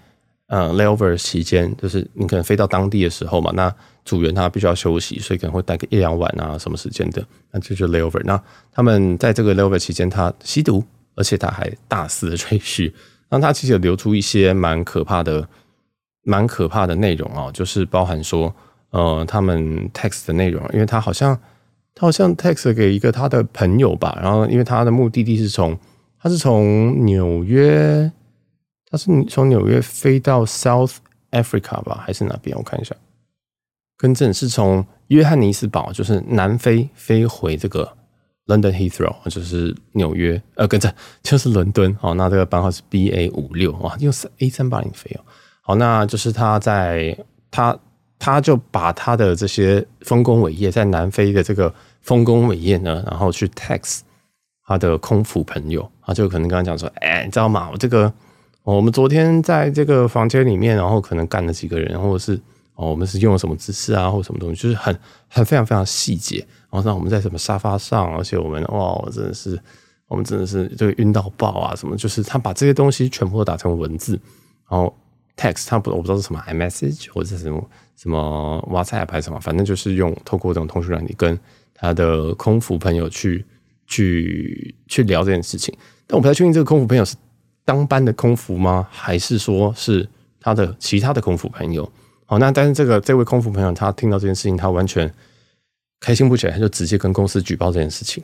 [0.48, 7.20] 呃，layover 期间就是你可能飞到当地的时候嘛，那组员他必须要休息，所以可能会待个一两晚啊，什么时间的，
[7.50, 8.22] 那这就 layover。
[8.22, 10.84] 那他们在这个 layover 期间，他吸毒，
[11.16, 12.94] 而且他还大肆的吹嘘，
[13.28, 15.48] 那他其实有流出一些蛮可怕的、
[16.22, 18.54] 蛮可怕的内容啊，就是包含说，
[18.96, 21.38] 呃，他们 text 的内容，因为他好像
[21.94, 25.78] 他好像 text 给一个他的朋友吧，然后因为他的目的地是从
[26.18, 28.10] 他是从纽约。
[28.88, 30.98] 他是从纽约飞到 South
[31.32, 32.56] Africa 吧，还是哪边？
[32.56, 32.94] 我看一下，
[33.96, 37.96] 更正是从约翰尼斯堡，就是南非飞回这个
[38.46, 41.92] London Heathrow，就是纽约，呃，更正就是伦敦。
[41.96, 45.20] 好，那这个班号是 BA 五六，哇，用 A 三八零飞哦。
[45.62, 47.18] 好，那就是他在
[47.50, 47.76] 他
[48.18, 54.00] 他就把他的这些丰功伟业，在南非的这个丰功伟业呢，然后去 text
[54.64, 57.68] 他的空腹朋友，他就可能跟他讲说，哎，你知道吗？
[57.72, 58.12] 我这个。
[58.62, 62.34] 我们昨天在这个房间里面，然后可能干了几个人，或者是
[62.74, 64.98] 哦，我们是用了什么姿势啊，或什么东西，就是很
[65.28, 66.44] 很非常非常细节。
[66.68, 69.56] 然后让我们在什么沙发上，而且我们哇，真的是
[70.08, 71.76] 我们真的是这个晕到爆啊！
[71.76, 74.18] 什么就是他把这些东西全部都打成文字，
[74.68, 74.92] 然后
[75.36, 77.64] text，他不我不知道是什么 iMessage 或者是什么
[77.96, 81.38] 什么 WhatsApp 还是什么，反正就是用透过这种通讯软体跟
[81.74, 83.44] 他的空服朋友去
[83.86, 85.76] 去去聊这件事情。
[86.06, 87.16] 但我不太确定这个空服朋友是。
[87.66, 88.86] 当班的空服吗？
[88.92, 91.90] 还是说是他的其他的空服朋友？
[92.24, 95.12] 好，那但是这个这位空服朋友，他听到这件事情，他完全
[95.98, 98.22] 开心不起来，他就直接跟公司举报这件事情。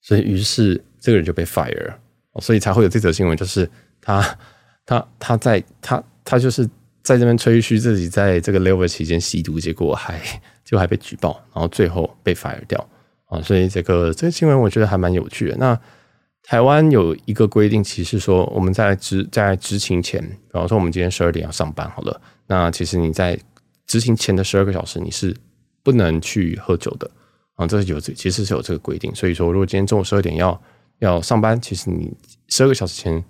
[0.00, 1.92] 所以，于是这个人就被 fire。
[2.40, 3.68] 所以才会有这则新闻，就是
[4.00, 4.38] 他
[4.86, 6.64] 他他在他他就是
[7.08, 10.20] 在这边吹嘘自己在这个 level 期间吸毒，结果还
[10.64, 12.88] 就还被举报，然后最后被 fire 掉
[13.26, 13.40] 啊。
[13.40, 15.56] 所以这个这个新闻我觉得还蛮有趣的。
[15.56, 15.78] 那。
[16.40, 23.38] 台湾有一个规定，其实说我们在执在执勤前，比方说我们今天十二点要上班好了，那其实你在
[23.86, 25.36] 执勤前的十二个小时你是
[25.82, 27.10] 不能去喝酒的
[27.56, 29.14] 啊，这是有这其实是有这个规定。
[29.14, 30.58] 所以说，如果今天中午十二点要
[31.00, 32.10] 要上班，其实你
[32.46, 33.22] 十二个小时前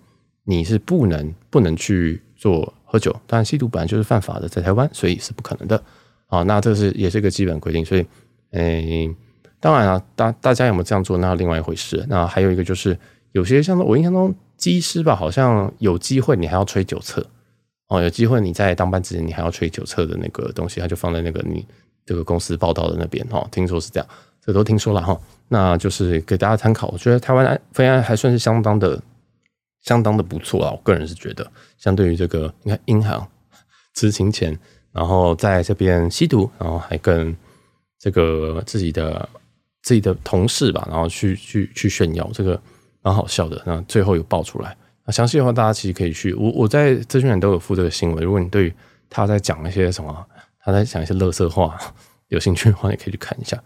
[0.45, 5.81] 你是不能不能去做喝酒，当然吸毒本来就是犯法的，在台湾，所以是不可能的
[6.27, 6.43] 啊。
[6.43, 8.07] 那这是也是一个基本规定，所以
[8.53, 9.15] 诶。
[9.61, 12.07] 当然啊，大大家有没有这样做，那另外一回事。
[12.09, 12.97] 那还有一个就是，
[13.33, 17.27] 有些像我印象中机师吧，好像有机会你还要吹酒测
[17.89, 21.67] 哦，有机会你在当班之前你还要吹酒测的那个东西，它就放在那个你
[22.07, 23.49] 这个公司报道的那边哦。
[23.51, 24.09] 听说是这样，
[24.41, 25.21] 这都听说了哈。
[25.49, 26.87] 那就是给大家参考。
[26.93, 29.03] 我觉得台湾飞安还算是相当的、
[29.83, 30.71] 相当的不错啊。
[30.71, 31.45] 我个人是觉得，
[31.79, 33.27] 相对于这个，你看银行
[33.95, 34.59] 执勤前，
[34.93, 37.35] 然后在这边吸毒，然后还跟
[37.99, 39.29] 这个自己的
[39.83, 42.61] 自己的同事吧，然后去去去炫耀，这个
[43.03, 43.63] 蛮好笑的。
[43.65, 48.23] 那最后有爆出来，那详细的话大家其实可以去，我我在资讯栏都有附这个新闻。
[48.23, 48.73] 如果你对
[49.09, 50.27] 他在讲一些什么，
[50.61, 51.79] 他在讲一些乐色话，
[52.29, 53.59] 有兴趣的话，你可以去看一下。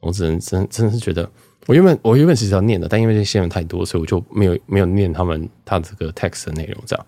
[0.00, 1.28] 我只能真真的是觉得，
[1.66, 6.82] 我原本我原本其实要念的，但因为这些新闻太多，所以我就没有没有念他们他这个 text 的内容。
[6.86, 7.06] 这样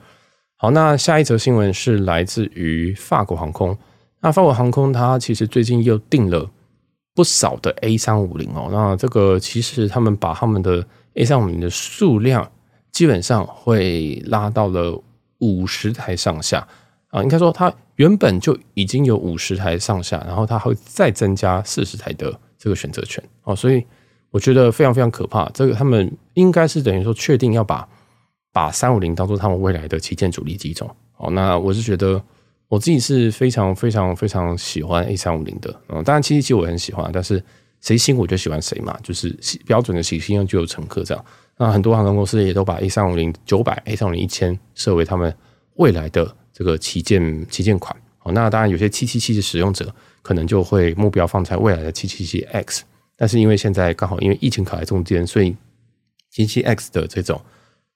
[0.61, 3.79] 好，那下一则新闻是来自于法国航空。
[4.21, 6.51] 那法国航空它其实最近又订了
[7.15, 8.69] 不少的 A 三五零哦。
[8.73, 12.51] 那这个其实他们把他们的 A 三五零的数量
[12.91, 15.01] 基本上会拉到了
[15.39, 16.67] 五十台上下
[17.11, 17.23] 啊。
[17.23, 22.39] 应该说它原本就已经有五十台上下，然后它会再增加四十台的。
[22.61, 23.87] 这个选择权哦，所以
[24.33, 25.49] 我觉得非常非常可怕。
[25.55, 27.89] 这个他们应该是等于说确定要把
[28.53, 31.31] 把三五零当做他们未来的旗舰主力机种哦。
[31.31, 32.23] 那我是觉得
[32.69, 35.75] 我自己是非常非常非常喜欢 A 三五零的。
[35.89, 37.43] 嗯，当然七七七我很喜欢，但是
[37.81, 41.25] 谁新我就喜欢谁嘛，就是标准的喜新厌旧就有乘客这样。
[41.57, 45.35] 那很多航空公司也都把 A 三五零九百、A 三五零一千设为他们
[45.75, 48.33] 未来的这个旗舰旗舰款哦。
[48.33, 49.95] 那当然有些七七七的使用者。
[50.21, 52.85] 可能就会目标放在未来的七七七 X，
[53.17, 55.57] 但是因为现在刚好因为疫情卡在中间，所以
[56.29, 57.41] 七七 X 的这种，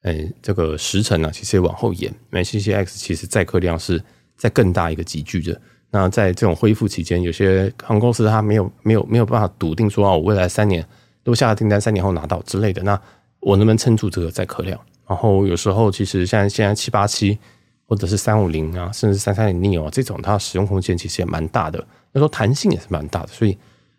[0.02, 2.10] 嗯，这个时程呢，其实也往后延。
[2.10, 4.02] 因为七七 X 其实载客量是
[4.36, 5.60] 在更大一个集聚的。
[5.90, 10.84] 那在这种恢复期间，有些航空公司它没有没有没有办法笃定说啊，我未来三年
[11.22, 13.00] 都下了订单，三年后拿到之类的，那
[13.40, 14.80] 我能不能撑住这个载客量？
[15.06, 17.38] 然后有时候其实像现在七八七
[17.86, 21.84] 或者是三五零啊，甚至三三零 neo 啊这种，它使用空间其实也蛮大的。
[22.12, 23.56] 要说弹性也是蛮大的，所以，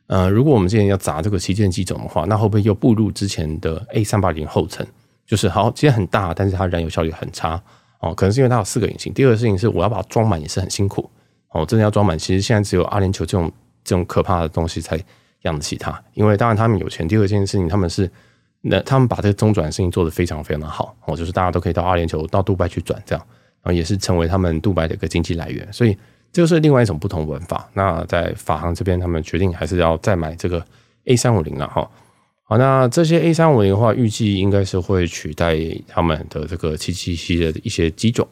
[0.07, 4.85] 呃，如果我们今天要砸这个旗舰机种的话，那会不会又步入之前的 A 三八零后尘？
[5.25, 7.61] 就是好，其实很大，但是它燃油效率很差
[7.99, 9.13] 哦，可能是因为它有四个引擎。
[9.13, 11.09] 第二个事情是，我要把它装满也是很辛苦
[11.49, 13.51] 哦，真的要装满，其实现在只有阿联酋这种
[13.83, 14.99] 这种可怕的东西才
[15.41, 16.01] 养得起它。
[16.13, 18.09] 因为当然他们有钱，第二件事情他们是
[18.61, 23.25] 那他们把这个中转的事情做得非常非常的好哦，就是大家都可以到阿联酋、到杜拜去转这样，
[23.61, 25.97] 然后也是成为他们杜拜的一个经济来源，所以。
[26.33, 27.69] 这个是另外一种不同玩法。
[27.73, 30.65] 那在法航这边，他们决定还是要再买这个
[31.05, 31.87] A 三五零了哈。
[32.53, 38.27] 好，那这些 A 三五零的话，预计应该是会取代他们的这个七七七的一些机种，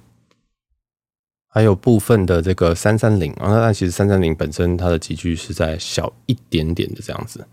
[1.48, 3.50] 还有部分的这个三三零啊。
[3.50, 7.44] 那但其实三三零本身它的级距是在小一点点的这样子。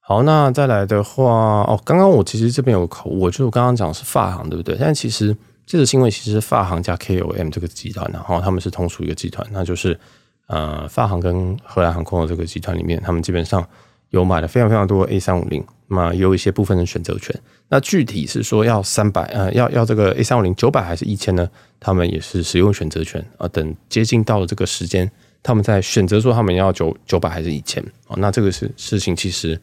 [0.00, 4.76] 好，那再来的话，哦，刚刚我其实这边有口误，我就刚刚讲是法航对不对？
[4.78, 5.34] 但其实。
[5.64, 10.00] 这个新闻其实是法航加 KOM 这个集团，然后他们是同属一个集团，那就是
[10.46, 13.62] 呃法航跟荷兰航空的这个集团里面，他们基本上
[14.10, 17.34] 有买了非常非常多 A 三五零，那有一些部分的选择权。
[17.68, 21.48] 那具体是说要三百呃要要这个 A 三五零九百还是一千呢？
[21.78, 23.46] 他们也是使用选择权啊。
[23.48, 25.10] 等接近到了这个时间，
[25.42, 28.16] 他们在选择说他们要九九百还是一千啊。
[28.16, 29.60] 那这个事事情其实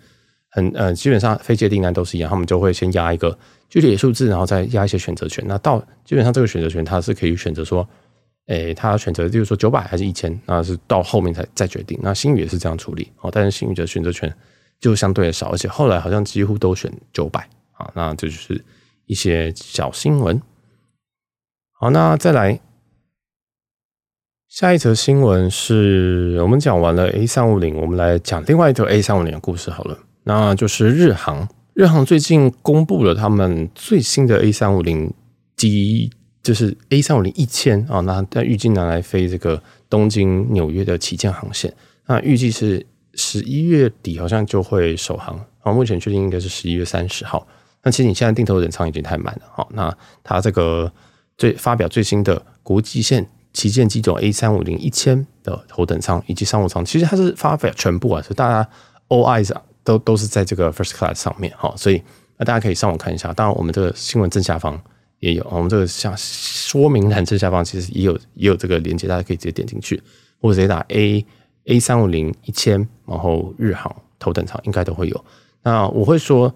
[0.49, 3.38] 很呃基本上飞机订单都是一样，他们就会先压一个。
[3.67, 5.43] 具体的数字，然后再压一些选择权。
[5.47, 7.86] 那到基本上这个选择权，它是可以选择说，
[8.47, 11.99] 诶，他选择就是说九百还是一千，那是到后面才再决定。
[12.03, 14.31] 那星宇也是这样处理哦，但是星宇的选择权
[14.79, 17.91] 就相对的少，而且后来好像几乎都选九百啊。
[17.95, 18.63] 那这就是
[19.08, 20.39] 一些小新闻。
[21.71, 22.60] 好，那再来
[24.47, 31.49] 下一则新闻是我们讲完了 A 三五零，我们来讲另外一则 A 三五零的故事好了，那就是日航。
[31.73, 35.13] 日航最近公布了他们最新的 A 三五零
[35.58, 36.10] 机，
[36.45, 41.73] 就是 A 三五零一千啊，那但预计拿来飞这个东京、纽约的旗舰航线，
[42.05, 47.47] 那预计是十一月底好像就会首航，啊，目前确定应该是十一月三十号。
[47.81, 49.91] 那其实你现在定头等舱已经太满了，好，那
[50.23, 50.91] 它这个
[51.38, 58.69] 最发表最新的国际线旗舰机种 A 三五零一千的头等舱以及商务舱，其实它是发表全部啊，所以大家
[59.10, 59.51] all eyes。
[59.86, 62.01] 都都是在这个 First Class 上面哈，所以
[62.38, 63.31] 那大家可以上网看一下。
[63.31, 64.81] 当然，我们这个新闻正下方
[65.19, 70.01] 也有，我们这个像说明栏正下方其实也有也有这个链接，大家可以直接点进去，
[70.39, 71.25] 或者直接打 A
[71.65, 75.25] A 三五零一千，然后日航头等舱应该都会有。
[75.63, 76.54] 那我会说，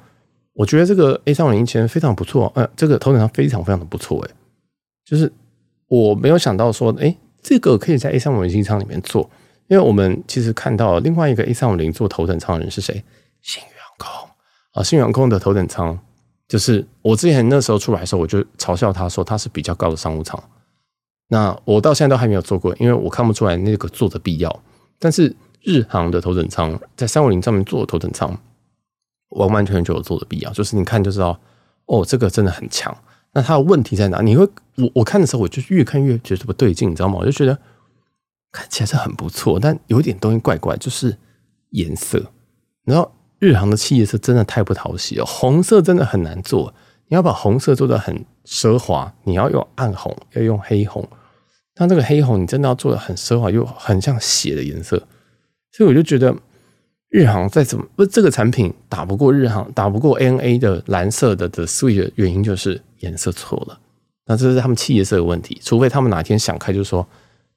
[0.54, 4.32] 我觉得这个 A 三五零一千非常不错，呃，这个头等舱非常非常的不错，诶，
[5.06, 5.32] 就是
[5.88, 9.30] 我没有想到说，诶，这个可以在 A 三五零机舱里面做。
[9.68, 13.04] 因为我们其实看到另外一个 A 三五零做头等舱的人是谁？
[13.42, 14.08] 新员工
[14.74, 16.00] 啊，新员工的头等舱
[16.50, 20.38] 就是我之前那时候出来的时候，我就嘲笑他说他是比较高的商务舱。
[21.28, 24.64] 那我到现在都还没有坐过，因为我看不出来那个坐的必要。
[24.98, 28.36] 但是日航的头等舱在三五零上面做的头等舱，
[29.30, 30.52] 完完全全就有坐的必要。
[30.52, 31.40] 就是你看就知道，
[31.86, 32.98] 哦，这个真的很强。
[33.32, 34.22] 那它的问题在哪？
[34.22, 34.44] 你会
[34.78, 37.18] 我我看的时候，我就越看越觉得不对劲，你知道吗？
[37.20, 37.56] 我就觉得
[38.52, 41.16] 看起来是很不错，但有点东西怪怪，就是
[41.70, 42.32] 颜色。
[42.86, 46.74] 然后日航的企业色真的太不讨喜了，红色真的很难做。
[47.08, 51.08] 你要把红色做的很奢华，你要用暗红，要用黑红。
[51.78, 55.02] 那这个黑红你真的要做的很奢华，又很像血的颜色，
[55.72, 56.36] 所以我就觉得
[57.10, 63.80] 日航再怎么不这个产品打不过日航，打不过 ANA 的蓝色的的 Sweet 的原因就是颜色错了。
[64.26, 67.08] 那这是他们企业色的问题，除非他们哪天想开，就说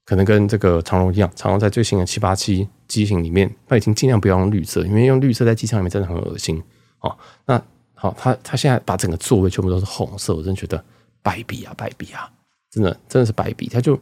[0.05, 6.63] 可能跟这个长荣一样，长荣在最新的七八七机型里面，它已经尽量不要用绿色，因为用绿色在机舱里面真的很恶心
[7.01, 7.17] 哦。
[7.47, 7.63] 那
[7.95, 10.85] 好，他他现在把整个座位全部都是红色，我真的觉得
[11.23, 12.29] 败笔啊，败笔啊，
[12.71, 13.69] 真的真的是败笔。
[13.69, 13.97] 他就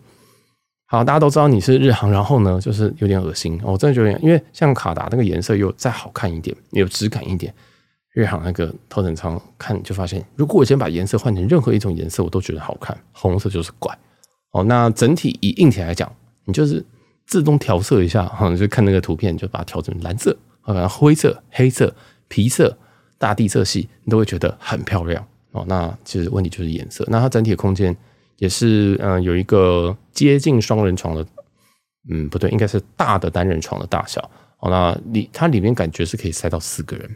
[0.87, 3.61] 好，大家都知道你是日航，然后呢，就是有点恶心。
[3.63, 7.55] 我真的觉得，因为像卡达那个颜色又再好看一点，有质感一点。
[8.13, 12.99] 日航那个头等舱看就发现，如果我先把颜色换成任何一种颜色，我都觉得好看。
[13.13, 13.97] 红色就是怪
[14.53, 14.65] 哦。
[14.65, 16.11] 那整体以硬体来讲，
[16.45, 16.85] 你就是
[17.27, 21.95] 自动调色一下哈，你就看那个图片，就把它调成蓝色啊、灰色、黑色、
[22.29, 22.77] 皮色。
[23.21, 25.63] 大地色系，你都会觉得很漂亮哦。
[25.69, 27.05] 那其实问题就是颜色。
[27.09, 27.95] 那它整体的空间
[28.39, 31.27] 也是，嗯、有一个接近双人床的，
[32.09, 34.23] 嗯，不对，应该是大的单人床的大小
[34.61, 34.71] 哦。
[34.71, 37.15] 那里它里面感觉是可以塞到四个人，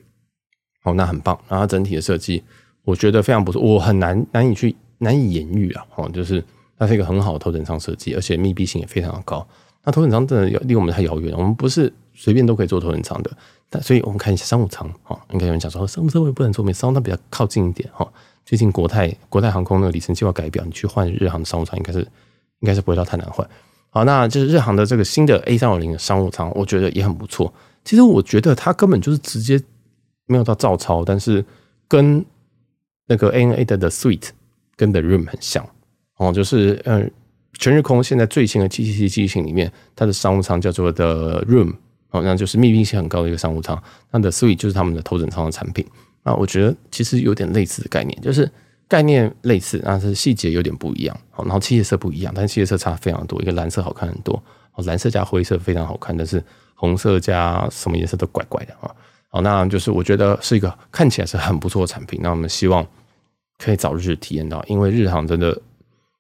[0.82, 1.34] 哦，那很棒。
[1.48, 2.44] 然后它整体的设计，
[2.82, 5.86] 我觉得非常不错，我很难难以去难以言喻啊。
[5.96, 6.44] 哦，就是
[6.78, 9.46] 它是一个很好的头等舱设计，而且密闭性也非常的高。
[9.84, 13.30] 那头等舱真的离我们太遥远，我们不是随便都可以坐头等舱的。
[13.70, 18.06] 但所以我们看一下商务舱哈，应该有人讲说商务舱我也不能坐，商务舱比较靠近一点哈。
[18.44, 22.00] 最近国泰国泰航空那个里程计划改表，你去换日航的商务舱，应该是
[22.60, 23.48] 应该是不会到太难换。
[23.90, 27.52] 好，那就是日航的这个新的 A 三五零的商务舱，我觉得也很不错。
[27.84, 29.60] 其实我觉得它根本就是直接
[30.26, 31.44] 没有到照抄，但是
[31.86, 32.24] 跟
[33.06, 34.30] 那个 ANA 的的 Suite
[34.76, 35.68] 跟 The Room 很像
[36.16, 37.10] 哦，就是嗯，
[37.58, 41.74] 全日空现在最新的七七七机型里面，它的商务舱叫做 The Room。
[42.08, 43.76] 好像就是密闭性很高的一个商务舱，
[44.12, 45.84] 那的 Suite 就是他们的头等舱的产品。
[46.22, 48.48] 那我觉得其实有点类似的概念，就是
[48.86, 51.20] 概念类似，但是细节有点不一样。
[51.32, 53.42] 好，然后气色不一样，但是气色差非常多。
[53.42, 54.40] 一个蓝色好看很多，
[54.74, 56.40] 哦，蓝色加灰色非常好看，但是
[56.76, 58.88] 红色加什么颜色都怪怪的啊。
[59.28, 62.20] 好，那就是我觉得是一个看起来是很不错的产品。
[62.22, 62.86] 那我们希望
[63.58, 65.60] 可以早日体验到，因为日航真的，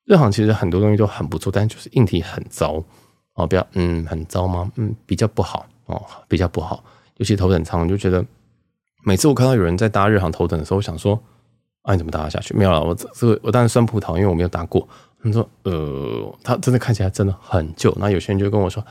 [0.04, 2.82] 日航其实很多东西都很不错，但就是硬体很糟
[3.34, 4.70] 哦，比较嗯很糟吗？
[4.76, 5.66] 嗯，比较不好。
[5.86, 6.82] 哦，比较不好，
[7.18, 8.24] 尤其头等舱，我就觉得
[9.04, 11.12] 每次我看到有人在搭日航头等的时候，我想说，
[11.82, 12.54] 啊，你怎么搭得下去？
[12.54, 14.88] 没有了，我这个我当然酸葡萄，因为我没有搭过。
[15.22, 17.94] 他说，呃，他真的看起来真的很旧。
[18.00, 18.82] 那有些人就跟我说，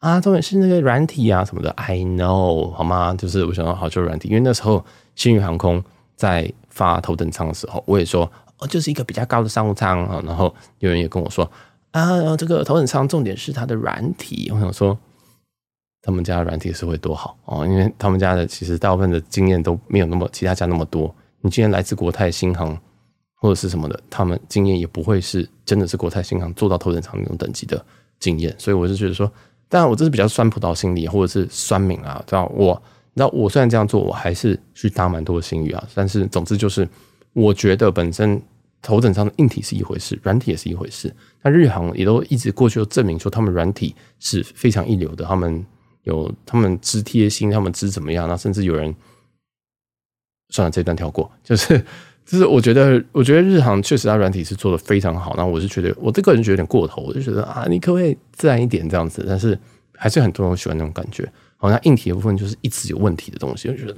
[0.00, 1.68] 啊，重点是那个软体啊什么的。
[1.72, 3.14] I know，好吗？
[3.14, 4.82] 就是我想到好旧软体，因为那时候
[5.16, 5.84] 新宇航空
[6.16, 10.22] 在发头等舱的时候，我也说，哦，就是一个比较高的商务舱啊。
[10.24, 11.50] 然后有人也跟我说，
[11.90, 14.50] 啊，这个头等舱重点是它的软体。
[14.52, 14.98] 我想说。
[16.00, 21.12] 他们家的软体是会多好哦，因为他们家的其实大部分的经验都没有那么其他家那么多。
[21.40, 22.78] 你既然来自国泰新航
[23.34, 27.84] 或者是什么的，他们经验也不会是真的是国泰新航做到头等舱那种等级的
[28.20, 28.54] 经验。
[28.56, 29.30] 所以我是觉得说，
[29.68, 32.22] 当然我这是比较酸葡萄心理或者是酸民啊。
[32.24, 32.80] 知道我，
[33.12, 35.84] 你知道我虽然这样做，我还是去搭蛮多的星宇啊。
[35.94, 36.88] 但是总之就是，
[37.38, 38.42] 我觉得本身
[38.82, 41.14] 头等上的硬体是一回事，软体也是一回事。
[41.42, 45.64] 那日航也都一直过去都证明说，他们软体是非常一流的，他们。
[46.04, 48.26] 有他们知贴心，他们知怎么样？
[48.26, 48.94] 那甚至有人
[50.48, 51.30] 算了，这段跳过。
[51.44, 51.76] 就是
[52.24, 55.34] 就是，我觉得，我觉得日航确实它软体是做的非常好。
[55.36, 59.22] 那我是觉得，我这个人觉得有点过头，我就觉得啊，你可不可以自然一点这样子？
[59.28, 59.58] 但是
[59.92, 61.30] 还是很多人喜欢那种感觉。
[61.58, 63.94] 好，像硬体的部分就是一直有问题的东西，我觉得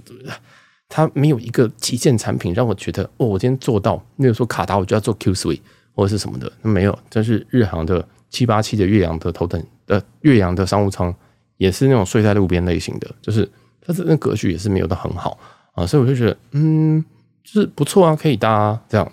[0.91, 4.05] 它没有一个旗舰产品让我觉得哦，我今天做到。
[4.17, 5.61] 那个说卡达，我就要做 Q Suite
[5.95, 6.99] 或者是什么的，没有。
[7.09, 11.15] 但是日航的七八七的岳阳的头等呃岳阳的商务舱。
[11.57, 13.47] 也是那种睡在路边类型的，就是
[13.83, 15.39] 它这那格局也是没有的很好
[15.75, 17.05] 啊，所以我就觉得，嗯，
[17.45, 19.13] 就是不错啊，可以搭啊，这样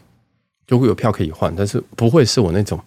[0.70, 2.80] 如果有票可以换，但是不会是我那种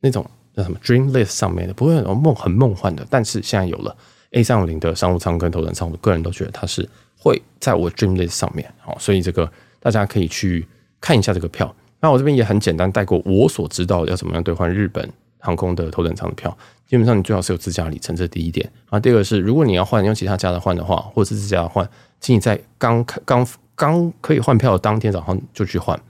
[0.00, 3.06] 那种叫什么 Dream List 上面的，不会很梦很梦幻的。
[3.08, 3.96] 但是现在有了
[4.32, 6.82] A 三五零的商务舱跟头等舱，我个人都觉得它是
[7.26, 9.50] 会在我 Dream List 上面，好，所以这个
[9.80, 10.66] 大家可以去
[11.00, 11.74] 看一下这个票。
[12.00, 16.56] 那我这边也很简单带过我所知道要怎么样兑换日本航空的头等舱的票。
[16.86, 19.00] 基本上你最好是有自驾里程，这第一点啊。
[19.00, 21.88] 第二个是，如果你要换用其他家的换的话，或者是自驾换，
[22.20, 26.00] 请你在刚刚刚可以换票的当天早上就去换。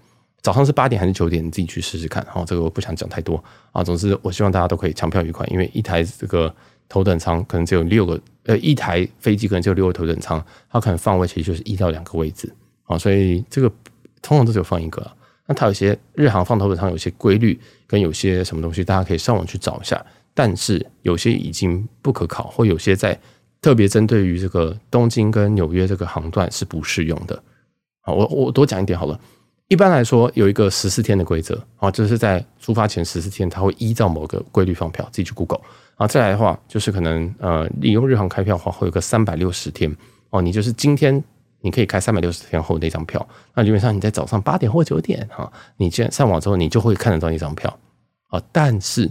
[0.42, 1.44] 早上是八点还是九点？
[1.44, 2.24] 你自己去试试看。
[2.28, 3.42] 好，这个我不想讲太多
[3.72, 3.82] 啊。
[3.82, 6.54] 总之，我希望大家都可以抢票愉快，因为一台这个
[6.88, 12.52] 头等舱可能只有六个，呃，一台飞机可能只有六个头等舱，它可能放位其实就是一到两个位置
[12.84, 12.96] 啊。
[12.96, 13.68] 所以这个
[14.22, 15.10] 通常都只有放一个。
[15.46, 20.04] 那它有些日航放头等舱有些规律跟有些什么东西，大家可以上网去找一下。
[20.34, 23.18] 但是有些已经不可考，或有些在
[23.62, 27.42] 特别针对于这个东京跟纽约这个航段是不适用的。
[28.02, 29.18] 好，我我多讲一点好了。
[29.68, 35.60] 一般来说，有一个十四天的规则啊，就是在出发前十四天，它会依照某个规律放票，自己去 Google。
[35.96, 39.94] 啊，再来的话，就是可能呃，利用日航开票的话，会有个三百六十天
[40.30, 41.22] 哦，你就是今天
[41.60, 43.26] 你可以开三百六十天后那张票。
[43.54, 47.78] 那基本上你在早上八点或九点哈，你既然上网之后，你就会看得到那张票
[48.28, 48.42] 啊。
[48.52, 49.10] 但是，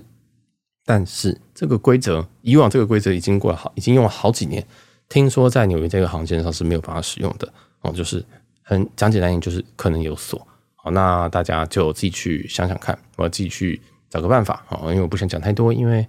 [0.85, 4.65] 但是这个规则，以往这个规则已经过了好，已经用了好几年，
[5.09, 8.25] 听说在纽约这个航线上是没有办法使用的哦，就是。
[8.67, 10.41] 很讲简单一点，就是可能有锁。
[10.73, 13.79] 好，那大家就自己去想想看，我自己去
[14.09, 14.79] 找个办法啊。
[14.85, 16.03] 因为我不想讲太多，因为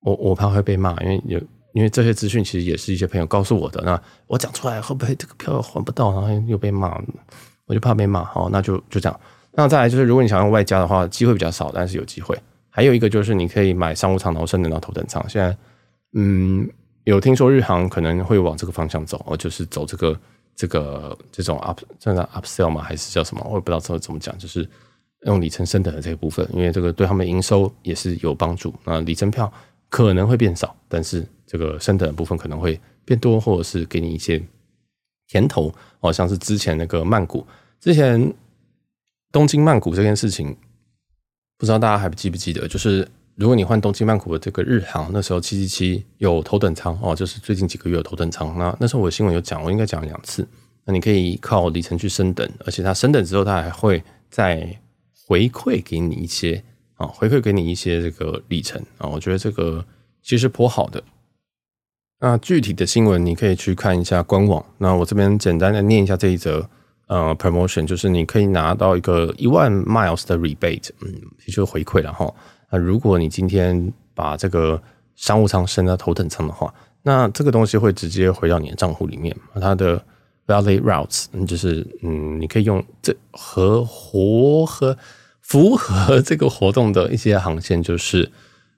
[0.00, 0.96] 我我怕会被骂。
[1.02, 1.40] 因为有
[1.72, 3.82] 因为这些资讯其实也是一些朋友告诉我的。
[3.84, 7.00] 那我讲出来会不会这个票还不到，然后又被骂？
[7.66, 8.24] 我就怕被骂。
[8.24, 9.20] 好，那就就这样。
[9.52, 12.38] 那再来就是，如果你想用外加的话，机会比较少，但是有机会。
[12.68, 15.26] 还有一个就是，你可以买商务舱，然后升等到头等舱。
[15.28, 15.56] 现在
[16.14, 16.68] 嗯，
[17.04, 20.18] 有听说日航可能会往这个方向走，哦就是走这个。
[20.58, 22.80] 这个这种 up 这叫 upsell 吗？
[22.80, 23.46] 还是叫什么？
[23.46, 24.66] 我也不知道怎么怎么讲，就是
[25.26, 28.72] 用里程升等的这个部分，因为这个对他们营收也是有帮助。
[28.82, 29.52] 那里程票
[29.88, 34.42] 可能会变少，但是这个升等的部分可能会变多，或者是给你一些
[35.28, 35.72] 甜头。
[36.00, 37.46] 哦像是之前那个曼谷，
[37.80, 38.32] 之前
[39.32, 40.56] 东京曼谷这件事情，
[41.58, 42.66] 不知道大家还记不记得？
[42.68, 43.08] 就是。
[43.38, 48.56] 如果你换东京曼谷的这个日航，那时候七七七有头等舱哦，就是最近几个月有头等舱。
[48.56, 50.48] 那那时候我新闻有讲，我应该讲了两次。
[50.86, 54.80] 那你可以靠里程去升等，而且它升等之后，它还会再
[55.26, 56.64] 回馈给你一些
[56.96, 59.08] 啊，回馈给你一些这个里程啊。
[59.08, 59.84] 我觉得这个
[60.22, 61.02] 其实颇好的。
[62.18, 64.64] 那具体的新闻你可以去看一下官网。
[64.78, 66.68] 那我这边简单的念一下这一则
[67.08, 72.32] 呃 promotion，就是你可以拿到一个一万 miles 的 rebate，嗯，其实回馈了哈。
[72.70, 74.82] 那如果你今天把这个
[75.14, 76.72] 商务舱升到头等舱的话，
[77.02, 79.36] 那这个东西会直接回到你的账户里面。
[79.60, 80.02] 它的
[80.46, 84.96] Valley routes，就是嗯，你可以用这和活和
[85.46, 88.30] 符合这个活动的一些航线，就是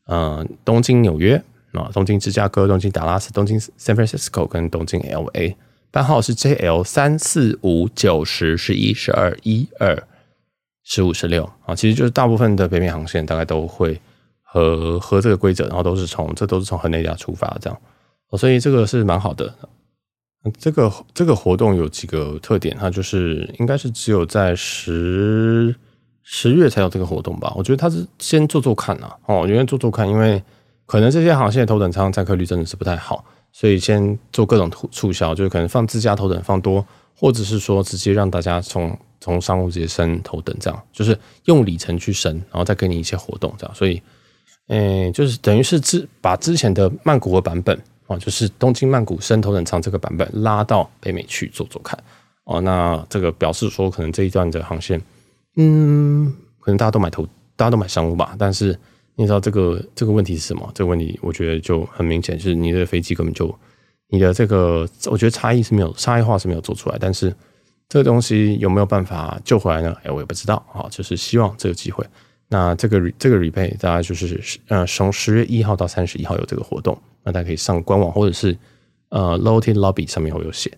[0.07, 1.43] 嗯，东京纽约
[1.73, 5.55] 啊，东京芝加哥、东京达拉斯、东京 San Francisco 跟东京 LA，
[5.91, 10.03] 班号是 JL 三四五九十十一十二一二。
[10.91, 14.01] 十五、十六啊，其实就是大部分的北美航线大概都会
[14.43, 17.79] 和和这个规则，然后都是从这都是从河内家出发这样，
[18.39, 19.55] 所以这个是蛮好的。
[20.59, 25.77] 这个这个活动有几个特点，它就是应该是只有在十
[26.31, 27.51] 十月才有这个活动吧？
[27.57, 30.43] 我觉得他是先做做看啊，哦，因为做做看，因为
[30.85, 36.85] 可能这些航线头等舱载客率真的是不太好，所以先做各种促销，就是可能放自家头等放多，
[37.17, 38.95] 或者是说直接让大家从。
[39.21, 43.75] 从商务直接升头等，这样就是用里程去升，然后再给你一些活动，这样。
[43.75, 44.01] 所以，
[44.69, 47.77] 嗯，就是等于是之把之前的曼谷的版本
[48.07, 51.99] 啊，就是东京曼谷升头等舱这个版本拉到北美去做做看
[52.45, 52.61] 哦。
[52.61, 55.03] 那这个表示说，可能这一段的航线，
[55.59, 58.35] 嗯，可能大家都买投，大家都买商务吧。
[58.39, 58.75] 但是
[59.15, 60.71] 你知道这个这个问题是什么？
[60.75, 63.55] 这个问题我觉得就很明显，就是你的飞机根本就
[64.09, 67.35] 你的这个，我觉得差异是没有差异化是没有做出来，但是。
[67.91, 69.97] 这个东西有没有办法救回来呢？
[70.03, 72.07] 哎，我也不知道啊，就是希望这个机会。
[72.49, 78.55] 那这个这个 rebate 大家就是呃，从十月一号到三十一号有这个活动，那大家可以上官网或者是
[79.09, 80.71] 呃 Lotte Lobby 上面会有写。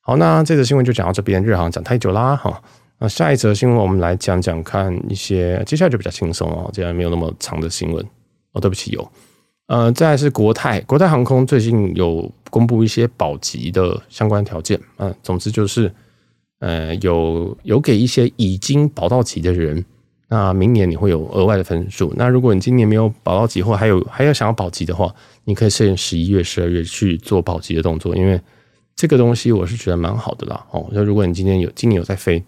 [0.00, 2.62] 好，那这则新闻就讲到这边，日航讲太久啦哈。
[2.98, 8.04] 那下一则新闻我们来讲讲看一些，接下来就比较轻松哦，这样没有那么长的新闻
[8.52, 8.60] 哦。
[8.60, 9.10] 对不起，有
[9.66, 15.92] 呃，再来是国泰，国泰航空最近有公布一些保级的相关条件，嗯，总之就是。
[16.58, 19.84] 呃，有有给一些已经保到级的人，
[20.30, 22.10] 那明年你会有额外的分数。
[22.16, 28.40] 那如果你今年没有保到级，或还有还要想要保级的话，你可以设定十一月、十二月去做保级的动作，因为
[28.94, 30.64] 这个东西我是觉得蛮好的啦。
[30.70, 32.42] 哦，那如果你今年有今年有在飞，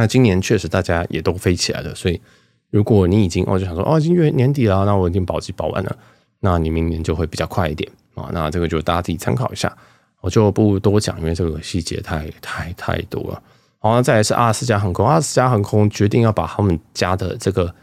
[0.00, 2.18] 那今年确实大家也都飞起来了，所以
[2.70, 5.94] 如果你已经哦就想说哦，已经月年底了，那我已经保级保完了，
[6.40, 8.30] 那你明年就会比较快一点啊。
[8.32, 9.70] 那这个就大家自己参考一下。
[10.22, 13.42] 我就不多讲，因为这个细节太太太多了。
[13.78, 17.74] 好，那再来是阿拉斯加航空，阿拉斯加航空决定要把他们家的这个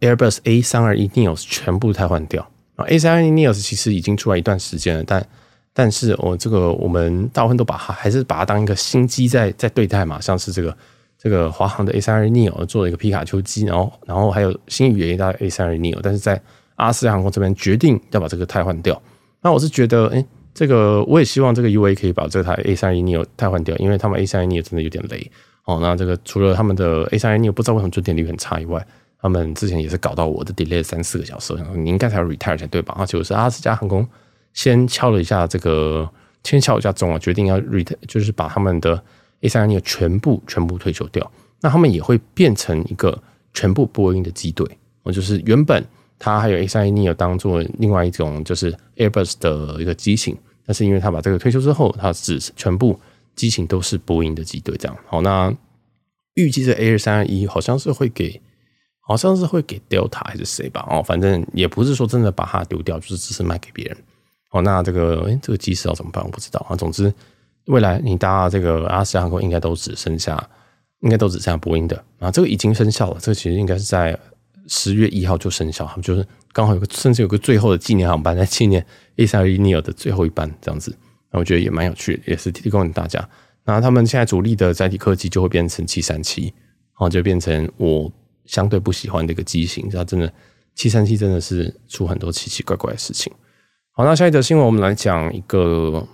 [0.00, 2.50] Airbus A 三二一 Neos 全部替换掉。
[2.76, 5.26] 啊，A 三二一 Neos 其实已经出来一段时间了，但
[5.74, 10.74] 但是我这个我们大部分都把它还是把它当一个新机在在对待嘛，像是这个
[11.22, 16.40] 这个华航的 A 三二 Neo 做了一个皮卡丘机，然后然后还有新宇也搭 A 三二 Neo，但是在
[16.76, 19.00] 阿斯加航空这边决定要把这个汰换掉。
[19.42, 20.24] 那我是觉得，哎。
[20.52, 25.30] 这个我也希望这个 UA 可以把这台 A 三一 neo 汰换掉，因为他们 A 三一 neo 真的有点雷
[25.64, 28.84] 哦，那这个除了他们的 A320neo 不知道为什么准点率很差以外，
[29.22, 32.96] 他们之前也是搞到我的 delay 三四个小时，你应该才要 retire 才对吧？
[32.98, 34.06] 而且我是阿斯加航空
[34.52, 36.08] 先敲了一下这个，
[36.42, 39.00] 先敲一下钟啊，决定要 retire，就是把他们的
[39.42, 41.30] A320neo 全部全部退休掉。
[41.60, 43.22] 那他们也会变成一个
[43.52, 44.66] 全部波音的机队，
[45.02, 45.84] 哦就是原本
[46.18, 50.36] 它还有 A320neo 当做另外一种就是 Airbus 的一个机型，
[50.66, 52.98] 但是因为他把这个退休之后，它只全部。
[53.36, 55.22] 机型都是波音的机队，这样好。
[55.22, 55.50] 那
[56.34, 58.38] 预计这 A 二三二一好像是会给，
[59.00, 60.86] 好像是会给 Delta 还是谁吧？
[60.90, 63.96] 哦，反正也不是说真的把它丢掉，就是只是卖给别人。
[64.50, 66.22] 哦，那这个诶，这个机师要怎么办？
[66.22, 66.76] 我不知道啊。
[66.76, 67.10] 总之，
[67.70, 70.48] 未来你搭这个阿斯航空应该都只剩下，
[71.00, 72.30] 应该都只剩下波音的啊。
[72.30, 74.18] 这个已经生效了，这个其实应该是在
[74.66, 78.84] 十月一号就生效，他们就是刚好有个甚至有个最后的纪念航班，在纪念
[79.16, 80.96] A 三二一 neo 的最后一班这样子。
[81.32, 83.28] 那我觉得也蛮有趣的，也是提供给大家。
[83.64, 88.10] 那他们现在主力的载体客机就会变成七三七，然后就变成我
[88.46, 89.88] 相对不喜欢的一个机型。
[89.88, 90.32] 它真的
[90.74, 93.32] 七三七真的是出很多奇奇怪怪的事情。
[93.92, 96.06] 好，那下一则新闻我们来讲一个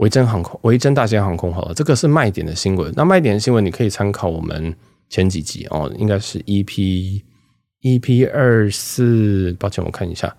[0.00, 2.92] 维珍航空、维珍大西洋航空好了，这个是卖点的新闻。
[2.96, 4.74] 那卖点的新闻你可以参考我们
[5.10, 7.22] 前几集哦，应该是 EP
[7.82, 10.34] EP 二四，抱歉，我看一下。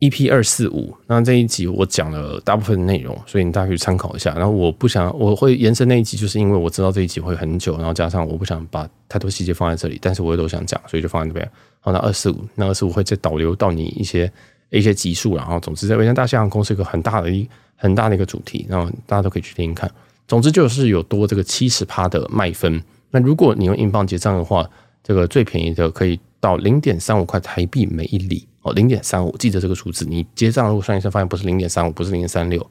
[0.00, 4.32] EP 二四五，那这一集我讲了大部分的内容，所以你大家可以参考一下。
[4.34, 11.50] 然后我不想我会延伸那一集，就是因为我知道这一集会很久，然后加上我不想把太多细节放在这里，但是我也都想讲，所以就放在这边。
[11.80, 14.30] 好，那二四五，那二四五会再导流到你一些
[14.70, 19.90] 一些集数，然后总之在维珍大西洋航空是一个很大的一很大的一个主题，然后大家都可以去听听看。
[20.26, 22.82] 总之就是有多这个七十趴的卖分。
[23.10, 24.68] 那如果你用英镑结账的话，
[25.02, 28.72] 这个最便宜的可以到零点三五块台币每一里哦。
[28.74, 30.04] 零点三五，记得这个数字。
[30.04, 32.70] 你结账如果算一算，发现不是零点三五，不是零点三六，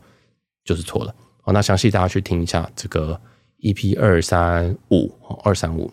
[0.64, 1.16] 就是错了。
[1.42, 3.20] 好，那详细大家去听一下这个
[3.62, 5.12] EP 二三五，
[5.44, 5.92] 二三五。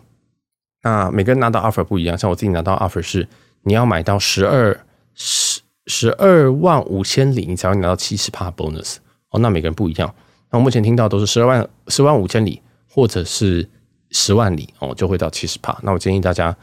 [0.83, 3.27] 那每个人拿到 offer 不一样，像我自己拿到 offer 是，
[3.63, 4.79] 你要买到十二
[5.15, 5.44] 十
[5.87, 8.97] 十二万五千里，你才会拿到七十帕 bonus。
[9.29, 10.13] 哦，那每个人不一样。
[10.51, 13.69] 那我目前听到都是十二万十万五千里，或者是
[14.11, 15.79] 十万里，哦，就会到七十帕。
[15.83, 16.55] 那我建议大家。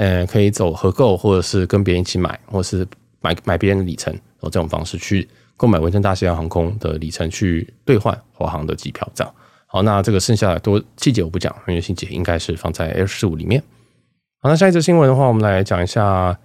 [0.00, 2.86] 呃，可以走合购，或者是跟别人一起买，或者是
[3.20, 9.34] 买买别人的里程，然后这种方式去购买维珍大西洋航空的里程去兑换华航的机票，这样。
[9.66, 13.60] 好，那这个剩下的多细节我不讲，因为细节应该是放在 L 四五里面。
[14.40, 16.38] 好，那下一则新闻的话，我们来讲一下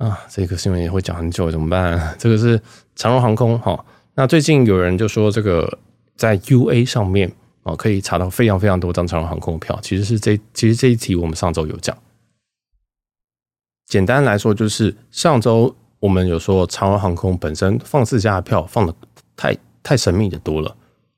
[0.00, 2.00] 啊，这个新闻也会讲很久，怎么办？
[2.18, 2.58] 这个是
[2.96, 3.84] 长荣航空哈。
[4.14, 5.78] 那最近有人就说，这个
[6.16, 7.30] 在 UA 上面
[7.64, 9.78] 啊，可以查到非常非常多张长荣航空的票。
[9.82, 11.94] 其实是这其实这一题我们上周有讲。
[13.86, 18.94] 简单来说，就是上周我们有说长荣航空本身放自家的票放的
[19.36, 20.74] 太太神秘的多了，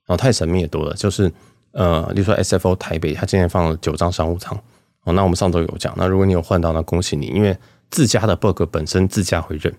[0.07, 1.33] 然后太神秘的多了，就是
[1.71, 4.61] 呃，例如说 SFO 台北，他今天放了九张商务舱
[5.05, 5.13] 哦。
[5.13, 7.57] 那我们上周有讲，那如果你有换到，那恭喜你，因为
[7.93, 9.73] 自家的 bug 本身自家会认。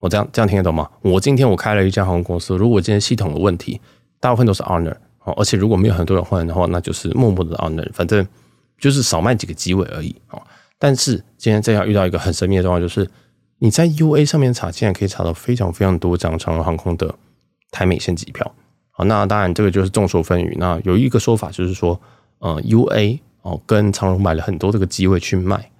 [0.00, 0.86] 我这样这样听得懂吗？
[1.00, 3.80] 我今天我开了一家航空公司，如果今天系统的问题，
[4.20, 8.26] 大部分都是 honor 哦，而且如果没有很多人换的话，那就是默默的 honor，反正
[8.78, 10.42] 就是少卖几个机位而已哦。
[10.78, 13.08] 但是今天这样遇到一个很神秘的状况，就是
[13.60, 17.14] 你在 UA 上面查，竟然可以查到非常非常多张长荣航空的
[17.70, 18.52] 台美线机票。
[18.90, 20.54] 好，那当然这个就是众说纷纭。
[20.58, 21.98] 那有一个说法就是说，
[22.40, 25.70] 呃，UA 哦跟长荣买了很多这个机位去卖，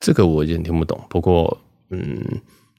[0.00, 1.00] 这个我有点听不懂。
[1.08, 1.58] 不过，
[1.90, 2.20] 嗯，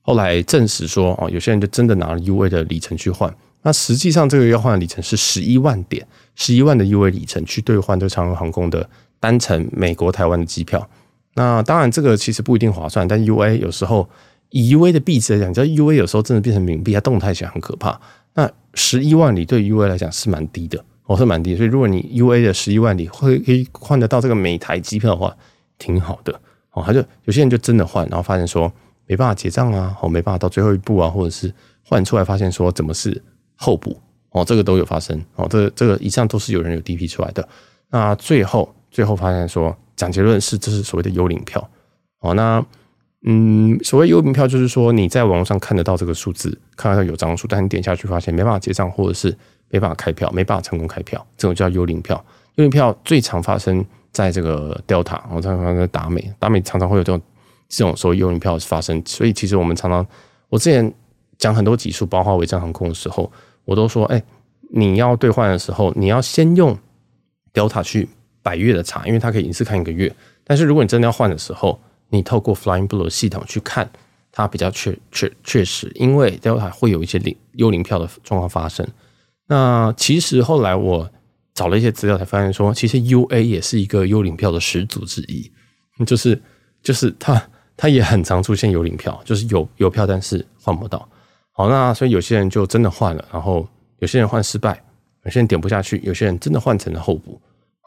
[0.02, 3.34] 后来证实说，哦，有些人就真的拿了 UA 的里程去换。
[3.64, 8.90] 那实际上这个要换的里程是十一万点，十一万的 UA 里程去兑换这个长荣航空的。
[9.20, 10.88] 单程美国台湾的机票，
[11.34, 14.08] 那当然这个其实不一定划算，但 UA 有时候
[14.52, 18.00] 以 UA 的币值来讲，你知道 UA 有时候真的变成冥币，它动态起来很可怕。
[18.36, 21.56] 那十一万里对 UA 来讲是蛮低的，哦，是蛮低。
[21.56, 25.36] 所以如果你 UA 的十一万里会可以换得到这个美台机票的话，
[25.80, 26.40] 挺好的
[26.78, 26.84] 哦。
[26.86, 28.72] 他就有些人就真的换，然后发现说
[29.06, 31.54] 没办法结账啊，哦，没办法到最后一步啊，或者是
[31.84, 33.22] 换出来发现说怎么是
[33.56, 34.00] 候补
[34.32, 35.48] 哦，这个都有发生哦。
[35.50, 37.48] 这个这个以上都是有人有 DP 出来的。
[37.90, 38.74] 那最后。
[38.90, 41.70] 最后发现说，讲结论是这是所谓的幽灵票
[42.22, 42.34] 哦。
[42.34, 42.66] 那
[43.26, 49.38] 嗯，所谓幽灵票就是说你在网络上看得到这个数字，看得到有张数，但你点下去发现没办法结账，或者是
[49.70, 52.16] 没办法开票，没办法成功开票，这种叫幽灵票。
[52.56, 53.86] 幽灵票最常发生
[54.18, 57.22] 在这个 Delta，我常常在达美，达美常常会有这种
[57.70, 59.00] 这种所谓幽灵票发生。
[59.06, 60.04] 所以其实我们常常，
[60.50, 60.92] 我之前
[61.38, 63.32] 讲很多集数，包括维珍航空的时候，
[63.64, 64.24] 我都说，哎，
[64.72, 66.76] 你要兑换的时候，你要先用
[67.54, 68.10] Delta 去。
[68.44, 70.10] 百月的查，因为它可以一次看一个月。
[70.46, 73.92] 但是如果你真的要换的时候，你透过 Flying Blue 的系统去看，
[74.32, 78.88] 它比较确确确实，因为 Delta 会有一些灵幽灵票的状况发生。
[79.48, 81.12] 那其实后来我
[81.58, 85.52] 找了一些资料，才发现说，其实 UA 也是一个幽灵票的始祖之一，
[86.06, 86.40] 就是
[86.84, 91.10] 就是它它也很常出现幽灵票，就是有有票但是换不到。
[91.54, 94.80] 好，那所以有些人就真的换了，然后有些人换失败，
[95.26, 97.42] 有些人点不下去，有些人真的换成了候补，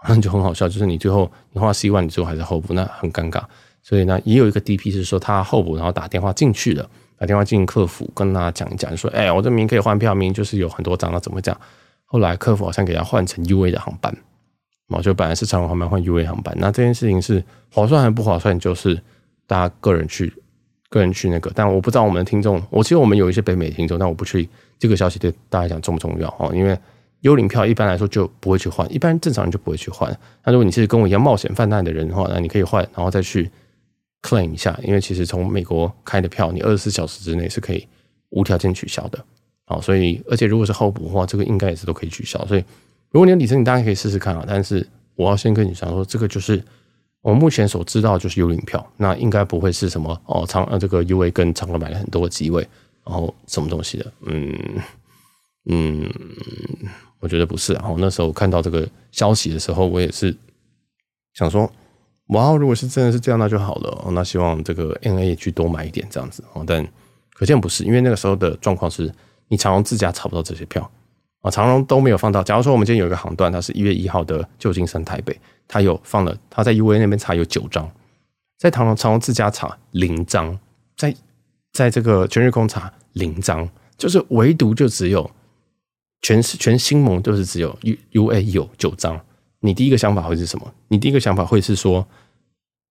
[0.08, 3.40] 那就很好笑，就是你最后你花十一万，你最后还是候补，那很尴尬。
[3.84, 11.56] 所以呢，也有一个 DP 是说他候补，然后打电话进去了，打电话进客服跟他讲一讲，说：“哎，我这名可以换票，名就是有很多张，那怎么讲？”
[12.12, 14.12] 后来客服好像给他换成 UA 的航班，
[14.88, 16.52] 哦，就本来是长荣航班换 UA 航班。
[16.58, 17.42] 那这件事情是
[17.72, 18.58] 划算还是不划算？
[18.58, 19.00] 就是
[19.46, 20.32] 大家个人去
[20.88, 21.52] 个人去那个。
[21.54, 24.48] 但我不知道我们的听众，我其实我们有一些北美听众，但我不去
[24.78, 26.76] 这个消息对大家讲重不重要哦，因为
[27.20, 30.10] 幽灵票一般来说就不会去换，一般正常人就不会去换。
[30.44, 33.50] 那如果你是跟我一样冒险犯难的人的话，那你可以换，然后再去。
[34.22, 37.88] claim 一下，因为其实从美国开的票，你二十四小时之内是可以
[38.28, 39.18] 无条件取消的。
[39.70, 42.44] 好，所以而且如果是候补的话，这个应该也是都可以取消。
[42.46, 42.64] 所以
[43.10, 44.44] 如果你有里程，你当然可以试试看啊。
[44.44, 46.60] 但是我要先跟你讲说，这个就是
[47.22, 52.66] 我目前所知道就是幽灵票，那应该不会是什么哦长呃这个 UA 跟长荣买了很多机位，
[53.04, 54.52] 然后什么东西的，嗯
[55.66, 56.10] 嗯，
[57.20, 57.72] 我觉得不是。
[57.74, 60.36] 然后那时候看到这个消息的时候，我也是
[61.34, 61.70] 想说。
[62.30, 64.06] 哇，如果是真的是这样，那就好了。
[64.12, 66.44] 那希望这个 NA 也去多买一点这样子。
[66.64, 66.86] 但
[67.34, 69.12] 可见不是，因为那个时候的状况是
[69.50, 70.88] 你长荣自家查不到这些票
[71.42, 72.40] 啊，长荣都没有放到。
[72.40, 75.36] 假如说我们今天有一个航段，它是一月一号的旧金山台北，
[75.66, 77.90] 它有放了，它在 UA 那边查有九张，
[78.58, 80.56] 在长荣长荣自家查零张，
[80.96, 81.12] 在
[81.72, 85.28] 在这个全日空查零张，就是唯独就只有
[86.22, 89.20] 全全新盟就是只有 U U A 有九张。
[89.60, 90.72] 你第一个想法会是什么？
[90.88, 92.06] 你第一个想法会是说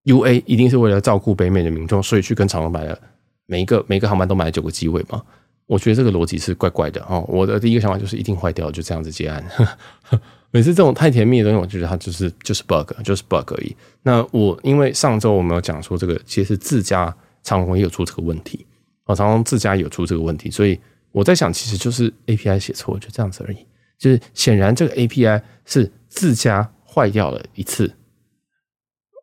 [0.04, 3.00] ，UA 一定是为了照顾北美的民众，所以去跟长荣买了
[3.46, 5.24] 每一个每一个航班都买了九个机位吗？
[5.70, 7.24] 我觉得这个逻辑是怪怪的哦。
[7.30, 9.46] 我的第一个想法就是一定坏掉，就这样子结案。
[10.52, 13.76] 每次这种太甜蜜的东西，我觉得它就是就是 bug，就是 bug 而已。
[14.02, 18.66] 那我因为上周我们有讲说这个其实自家长荣也有出这个问题
[19.06, 20.80] 哦，长荣自家有出这个问题，所以
[21.12, 23.58] 我在想，其实就是 API 写错，就这样子而已。
[23.98, 25.92] 就是显然这个 API 是。
[26.12, 27.94] 自家坏掉了一次，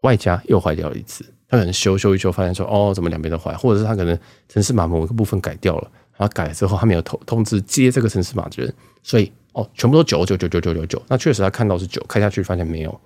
[0.02, 1.26] 外加又坏掉了一次。
[1.48, 4.16] 他可能修修一修，发现说：“哦，怎么两边都坏？”或者是他可能
[4.48, 11.02] 程式码某一个部分改掉了，然后改了之后他没有通通知接这个城市码的人，所以哦，全部都九九九九九九九。
[11.08, 13.00] 那确实他看到是九，开下去发现没有，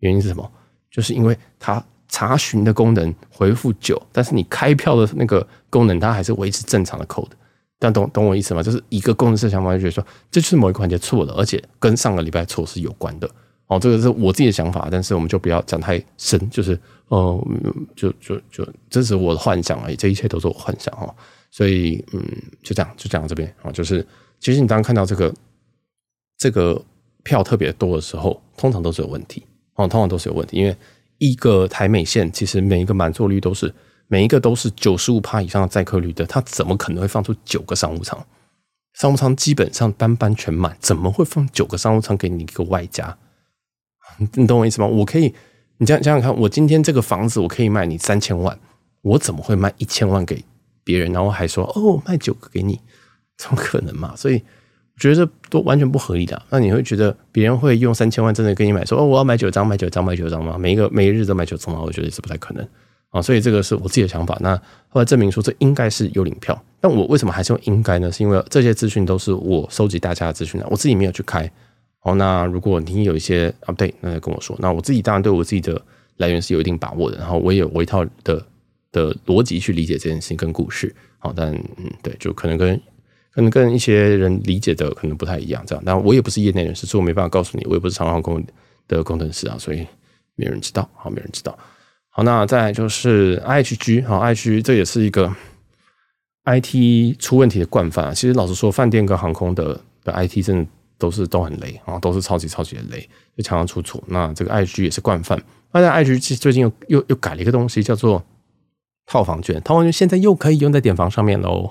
[0.00, 0.50] 原因是什么？
[0.90, 7.30] 就是因为他查询的功能回复九，但是你开票的那个功能它还是维持正常的 code。
[7.78, 8.62] 但懂懂我意思吗？
[8.62, 13.30] 就是一个工程师想法，就觉得说这就是某一个环节错了，而且跟上个礼拜错是有关的。
[13.68, 16.50] 哦，这个是我自己的想法，但是我们就不要讲太深。
[16.50, 16.72] 就是
[17.08, 21.14] 哦、呃，就就就这是我的幻想而已，这一切都是我幻想哦。
[21.50, 22.22] 所以嗯，
[22.62, 23.70] 就这样，就讲到这边啊。
[23.72, 24.06] 就是
[24.40, 25.34] 其实你当看到这个
[26.36, 26.80] 这个
[27.22, 29.42] 票特别多的时候，通常都是有问题
[29.74, 30.76] 哦，通常都是有问题，因为
[31.18, 33.74] 一个台美线其实每一个满座率都是。
[34.10, 38.18] 每一个都是九十五趴以上的载客率的，他怎么可能会放出九个商务舱？
[38.94, 43.18] 商务舱基本上班班全满，怎么会放九个商务舱给你一个外加？
[44.32, 44.86] 你懂我意思吗？
[44.86, 45.34] 我可以，
[45.76, 48.58] 你想想想看，我今天这个房子我可以卖你三千万，
[49.02, 50.42] 我怎么会卖一千万给
[50.88, 52.80] 别人，然后还说哦卖九个给你？
[53.36, 54.14] 怎么可能嘛？
[54.16, 56.40] 所以我觉得这都完全不合理的。
[56.48, 60.56] 那你会觉得别人会用三千万真的给你买说哦我要买九张买九张买九张吗？
[60.56, 61.82] 每一个每一日都买九张吗？
[61.84, 62.66] 我觉得也是不太可能。
[63.10, 64.36] 啊，所以这个是我自己的想法。
[64.40, 64.56] 那
[64.88, 66.58] 后来证明说，这应该是幽灵票。
[66.80, 68.10] 但我为什么还是用应该呢？
[68.10, 71.50] 是因为这些资讯都是我收集大家的资讯的，我自己没有去开。
[72.00, 74.56] 好，那如果你有一些啊，对那就跟我说。
[74.58, 75.80] 那我自己当然对我自己的
[76.18, 77.16] 来源是有一定把握的。
[77.16, 78.44] 然后我也有我一套的
[78.92, 80.94] 的逻辑去理解这件事情跟故事。
[81.18, 82.80] 好，但嗯，对，就可能跟
[83.30, 85.62] 可能跟一些人理解的可能不太一样。
[85.66, 87.64] 这样，但我也不是业内人士，所以我没办法告诉你。
[87.66, 88.44] 我也不是长航空
[88.86, 89.86] 的工程师啊，所以
[90.34, 90.88] 没人知道。
[90.94, 91.58] 好，没人知道。
[92.10, 95.32] 好，那再就是 IHG，好，IHG 这也是一个
[96.44, 98.14] IT 出问题的惯犯。
[98.14, 100.66] 其实老实说，饭店跟航空的的 IT 真的
[100.96, 104.02] 都是都很雷啊，都是超级超级的雷，就常常出错。
[104.08, 105.40] 那这个 IHG 也是惯犯。
[105.70, 108.24] 那在 IHG 最近又又又改了一个东西，叫做
[109.08, 109.60] 套房券。
[109.62, 111.68] 套房券现在又可以用在点房上面喽。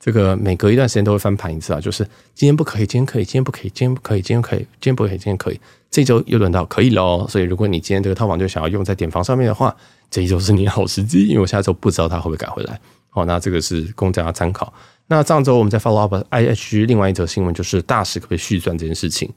[0.00, 5.60] 这个每隔一段时间都会翻盘一次啊，就是今天不可以，今天可以，今天不可以，今天不可以，今天可以，今天不可以，今天可以。
[5.90, 9.74] 这周又轮到可以喽，所以如果你今天这个套房就想要用在点房上面的话，
[10.08, 12.78] 这一周是你好时机，因为我下周不知道它会不会改回来。
[13.10, 14.72] 好，那这个是供大家参考。
[15.08, 19.28] 那上周我们在 follow up IHG 另外一则新闻，就是大使可不可以续钻这件事情。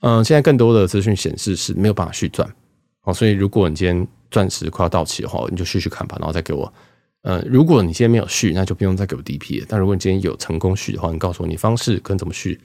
[0.00, 2.46] 嗯，现在更多的资讯显示是没有办法续钻。
[3.00, 6.72] 好，所以如果你今天钻石快要到期的话，你就续续看吧，然后再给我。
[7.22, 9.66] 呃，如果你今天没有续，那就不用再给我 DP 了。
[9.68, 12.58] 但如果你今天有成功续的话，你告诉我你方式跟怎么续，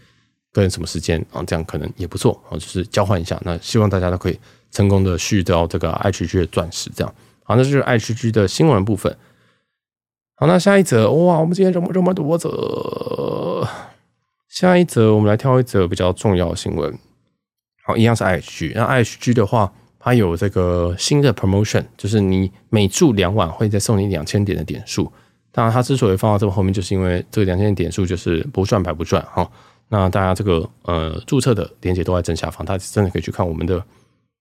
[0.51, 3.39] 跟什么时间啊，这样可能也不错啊，就是交换一下。
[3.43, 4.39] 那希望大家都可以
[4.71, 7.13] 成功的续到这个 H G 的钻石，这样
[7.43, 9.15] 好，那就是 H G 的新闻部分。
[10.37, 13.67] 好，那下一则哇，我们今天这么这么多则，
[14.49, 16.97] 下一则我们来挑一则比较重要的新闻。
[17.83, 19.71] 好，一样是 H G，那 H G 的话，
[20.07, 25.11] 它有这个新的 promotion，就是你每住两晚会再送你两千点的点数。
[25.51, 29.45] 当然，它之所以放到这么后面，就是因为这个两千点数就是不赚白不赚哈。
[29.89, 33.83] 那大家这个呃注册的链接都在正下方，大家真的可以去看我们的。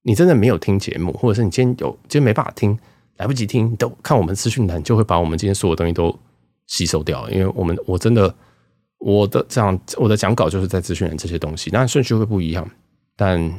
[0.03, 2.79] 你真的没有听节目，或者是你今天有今天没办法听。
[3.17, 6.17] 来不及听，都看我们资讯栏，就会把我们今天所有东西都
[6.69, 7.29] 吸收掉。
[7.29, 8.33] 因为我们我真的
[8.99, 12.71] 我的这样我的讲稿就是在资讯栏这些东西，当然顺序会不一样，
[13.17, 13.53] 但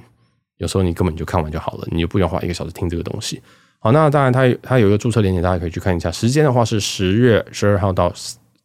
[0.58, 3.42] 有时候你根本就看完就好了，你就不用花一个小时听这个东西。
[3.80, 6.12] 好，那当然它它有一个注册链接，大家可以去看一下。
[6.12, 8.12] 时间的话是十月十二号到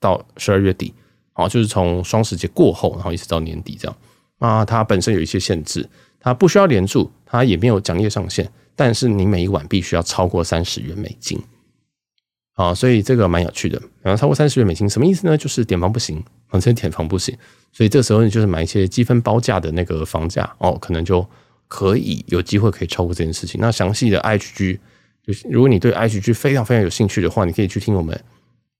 [0.00, 0.92] 到十二月底，
[1.32, 3.96] 好，就是从双十节过后，然后一直到年底这样。
[4.38, 5.88] 那它本身有一些限制，
[6.18, 8.50] 它不需要连住，它也没有讲页上限。
[8.74, 11.38] 但是你每一晚必须要超过三十元美金，
[12.54, 13.80] 啊，所以这个蛮有趣的。
[14.00, 15.36] 然后超过三十元美金什么意思呢？
[15.36, 17.36] 就是点房不行，反正点房不行。
[17.70, 21.24] 所以这时候你就是买一些积分包价的那个房价哦，可能就
[21.74, 23.58] 可以有机会可以超过这件事情。
[23.58, 24.78] 那详细的 IHG，
[25.26, 28.22] 就是如果你对 IHG 非常非常有兴趣的话，你可以去听我们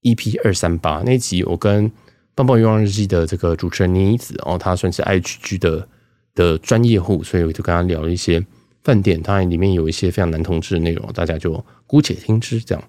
[0.03, 1.90] EP 二三八那一集，我跟
[2.34, 5.88] 棒棒欲望日记的这个主持人妮子哦，他算是 IHG 的
[6.34, 8.45] 的专业户，所以我就跟他聊了一些。
[8.84, 12.61] 饭店当然里面有一些非常男同志的内容，大家就姑且听之。
[12.61, 12.82] 这样，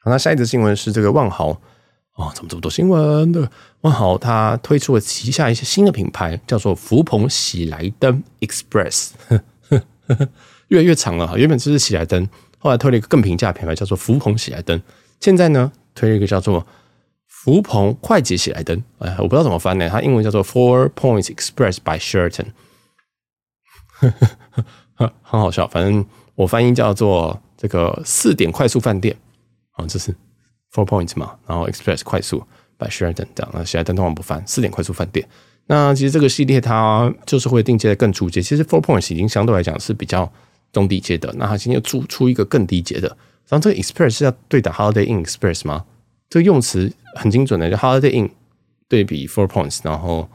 [0.00, 1.62] 好，那下一则新闻是这个万豪
[2.18, 3.48] 哦，怎么这么多新闻的？
[3.82, 9.10] 万豪它推出了旗下一些新的品牌，叫做福朋喜来登 Express，
[10.66, 11.36] 越来越长了哈。
[11.36, 14.82] 原本就是喜来登，后来推了一个更平价品牌，叫做福朋喜来登。
[15.20, 16.66] 现在呢，推了一个叫做
[17.28, 18.82] 福朋快捷喜来登。
[18.98, 22.46] 哎，我不知道怎么翻呢，它英文叫做 Four Points Express by Sheraton。
[24.96, 26.04] 很好笑，反正
[26.34, 29.16] 我翻译叫做这个四点快速饭店
[29.72, 30.12] 啊，这是
[30.72, 32.42] Four Points 嘛，然后 Express 快速
[32.76, 35.26] by Sheraton 这样，那 Sheraton 通常不翻四点快速饭店。
[35.66, 40.30] 那其实这个系列它就是会定阶的更初阶，其实 Four Points 已经相对来讲是比较
[40.72, 43.08] 中低阶的，那它今天又出出一个更低阶的。
[43.48, 45.84] 然后这个 Express 是要对打 Holiday Inn Express 吗？
[46.30, 48.30] 这个用词很精准的，就 Holiday Inn
[48.88, 50.28] 对比 Four Points，然后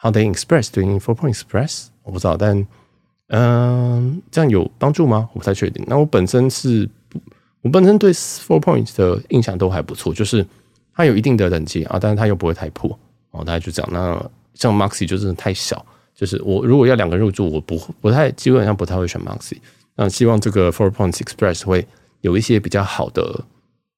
[0.00, 2.66] Holiday in Express 对应 Four Points Express，我不知道，但。
[3.32, 5.28] 嗯，这样有帮助吗？
[5.32, 5.84] 我不太确定。
[5.86, 6.90] 那我本身是，
[7.62, 10.46] 我本身对 Four Points 的印象都还不错，就是
[10.94, 12.98] 它有一定的等级啊，但是它又不会太破
[13.30, 13.44] 哦。
[13.44, 13.90] 大概就这样。
[13.92, 15.84] 那像 Moxy 就真的太小，
[16.14, 19.58] 就是我如果要两个入住，我不不太基本上不太会选 Moxy。
[19.96, 21.86] 那希望这个 Four Points Express 会
[22.20, 23.44] 有一些比较好的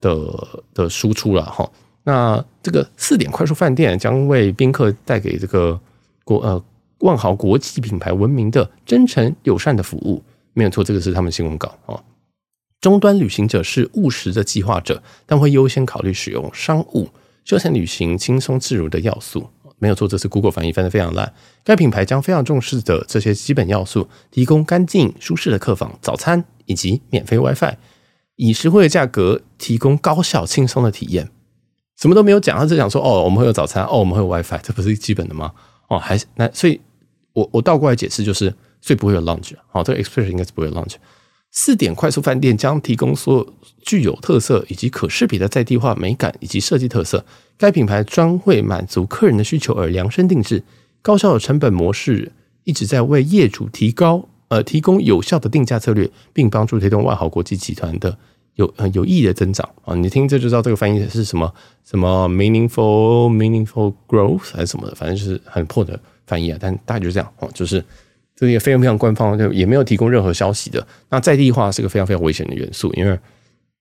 [0.00, 1.70] 的的输出了哈。
[2.04, 5.78] 那这个四点快速饭店将为宾客带给这个
[6.24, 6.62] 国呃。
[7.02, 12.00] 万豪国际品牌闻名的真诚友善的服务，没有错，这个是他们新闻稿啊。
[12.82, 17.08] 终端旅行者是务实的计划者，但会优先考虑使用商务
[17.42, 21.32] 休闲旅行轻松自如的要素，没有错，这次 Google 翻译翻得非常烂。
[21.64, 27.76] 该品牌将非常重视的这些基本要素，提供干净舒适的客房、早餐以及免费 WiFi，
[28.36, 31.30] 以实惠的价格提供高效轻松的体验。
[31.96, 35.52] 什么都没有讲，他只讲说哦，我们会有早餐，哦，我们会有 WiFi，这不是基本的吗？
[35.88, 36.80] 哦，还那所以。
[37.34, 39.54] 我我倒过来解释就是，所以不会有 lounge。
[39.70, 40.96] 好，这个 express 应该是不会有 lounge。
[41.52, 47.24] 四点快速饭店将提供所有具有特色以及可识别的在地化美感以及设计特色。
[47.58, 50.64] 该品牌专为满足客人的需求而量身定制，
[51.02, 52.32] 高效的成本模式
[52.64, 58.16] 一直在为业主提高呃提供有效的定价策略，并帮助推动万豪国际集团的
[58.54, 59.94] 有呃有意义的增长啊！
[59.94, 61.52] 你听这就知道这个翻译是什么
[61.84, 66.00] 什么 meaningful meaningful growth 还是什么的，反正就是很破的。
[66.24, 67.84] 翻译啊，但大概就是这样哦，就是
[68.42, 70.84] 这个也非常非常官方，就也没有提供任何消息的。
[71.10, 73.16] 那在地化是个非常非常危险的元素，因为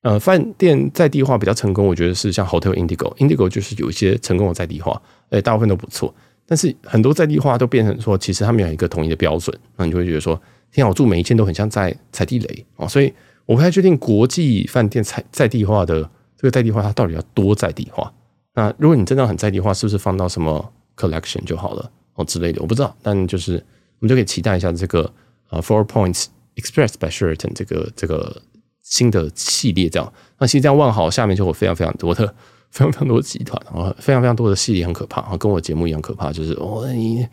[0.03, 5.01] 呃，饭店在地化比较成功，我觉得是像 Hotel Indigo，Indigo 就是有一些成功的在地化，
[5.32, 6.14] 诶，大部分都不错。
[6.45, 10.39] 但是很多在地化都变成说，其实他们有一个统一的标准，那你就会觉得说，
[10.72, 13.12] 天啊，我住每一间都很像在踩地雷啊，所以
[13.47, 16.07] 我不太确定国际饭店在在地化的
[16.38, 18.14] 这个在地化它到底要多在地化。
[18.53, 21.89] 那如果你真的很在地化，是不是放到什么 Collection 就好了？
[22.16, 23.64] 哦之类的，我不知道，但就是
[24.02, 25.04] 我们就可以期待一下这个
[25.47, 26.26] 啊 Four Points
[26.56, 28.41] Express by Sheraton 这个这个
[28.82, 30.12] 新的系列这样。
[30.39, 32.26] 那其实这样万豪下面就有非常非常多的
[32.72, 37.28] 非常非常多的集团啊，非常非常多的系列很可怕啊，跟我节目一样可怕，就是哦你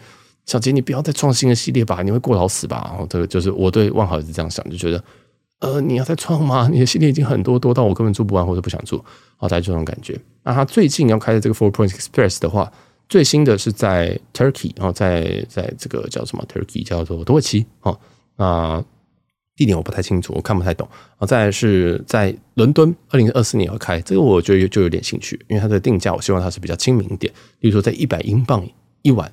[0.45, 2.87] 小杰你不要再创新的系列吧，你会过劳死吧？
[2.91, 5.03] 然后这个就是我对万豪也是这样想，就觉得
[5.61, 6.69] 呃你要再创吗？
[6.71, 9.03] 你的系列已经很多多到我根本做不完或者不想做，
[9.39, 10.21] 好，大概这种感觉。
[10.43, 12.71] 那他最近要开的这个 Four Points Express 的话。
[13.09, 17.99] 最新的是在 Turkey，然后在在这个叫什么 Turkey 叫做土耳其哦，
[18.37, 18.85] 那
[19.57, 20.87] 地点我不太清楚，我看不太懂。
[20.91, 28.69] 然后再来是在伦敦，二零二四年要开，这个我觉得就有点兴趣，因为它的定价我希望它是比较亲民一点，比如说在一百英镑
[29.03, 29.33] 一晚，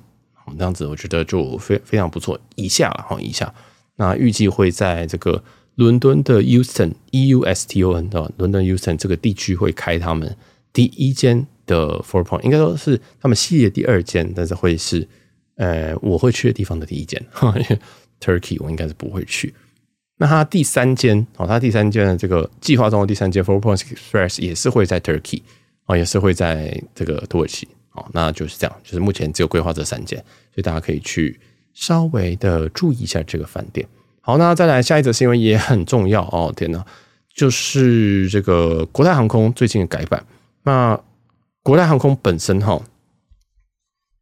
[0.56, 2.40] 这样子我觉得就非非常不错。
[2.54, 3.54] 以下了哈，以下
[3.96, 10.34] 那预计会在这个伦敦的 Euston E U S T O N 的伦敦 Euston 这个地区会开他们
[10.72, 11.46] 第一间。
[11.66, 15.06] 的 Four Point 应该说是他们系列第二间，但是会是
[15.56, 17.22] 呃我会去的地方的第一间。
[18.20, 19.52] Turkey 我应该是不会去。
[20.18, 25.42] 那它第三间哦，它第三间的这个计划中的第三间 Four Point Express 也是会在 Turkey
[25.84, 28.06] 哦，也是会在这个土耳其哦。
[28.14, 30.18] 那就是这样，就是目前只有规划这三间，
[30.54, 31.38] 所以大家可以去
[31.74, 33.86] 稍微的注意一下这个饭店。
[34.22, 36.50] 好，那再来下一则新闻也很重要哦。
[36.56, 36.82] 天哪，
[37.34, 40.24] 就是这个国泰航空最近的改版。
[40.62, 40.98] 那
[41.66, 42.80] 国泰航空本身哈，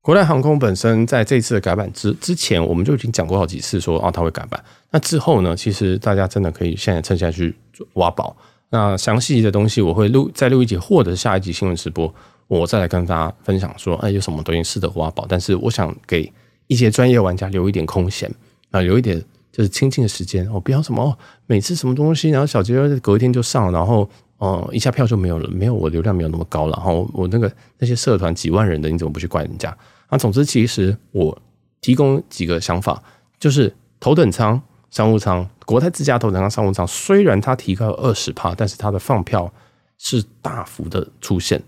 [0.01, 4.64] 国泰航空本身在这次的改版之之前，我们就已经讲过好几次说啊，它会改版。
[4.90, 7.55] 那之后呢，其实大家真的可以现在趁下去
[7.97, 8.34] 挖宝。
[8.70, 12.11] 那详细的东西我会录再录一集，或者下一集新闻直播，
[12.49, 15.26] 我再来跟大家分享说，哎，有什么东西适合挖宝。
[15.28, 16.32] 但是我想给
[16.68, 18.34] 一些专业玩家留一点空闲
[18.70, 19.22] 啊，留一点
[19.53, 20.51] 就是清静的时间。
[20.51, 21.14] 我不要什么
[21.45, 24.09] 每次什么东西，然后小杰隔一天就上，然后。
[24.45, 26.74] 哦，一下票就没有了，没有我流量没有那么高了。
[26.76, 29.74] 然后我那个那些社团几万人的，你怎么不去怪人家？
[30.09, 31.36] 啊，总之其实我
[31.80, 33.03] 提供几个想法，
[33.40, 39.51] 就是头等舱、商务舱、国泰自驾头等舱、商务舱，虽然它提高二十趴，但是它的放票
[39.97, 41.62] 是大幅的出现，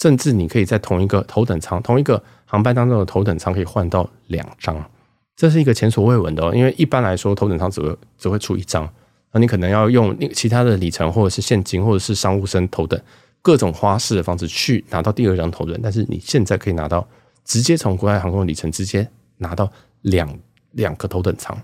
[0.00, 4.88] 甚至你可以在同一个头等舱、同一个航班当中的头等舱可以换到两张，
[5.34, 6.54] 这是一个前所未闻的。
[6.54, 8.88] 因为一般来说头等舱只会只会出一张。
[9.32, 13.00] 那你可能要用其他的里程，或者是现金，或者是商务升头等
[13.42, 17.06] 各种花式的方式去拿到第二张头等，但是你现在可以拿到
[17.44, 19.70] 直接从国泰航空的里程直接拿到
[20.02, 20.36] 两
[20.72, 21.56] 两个头等舱，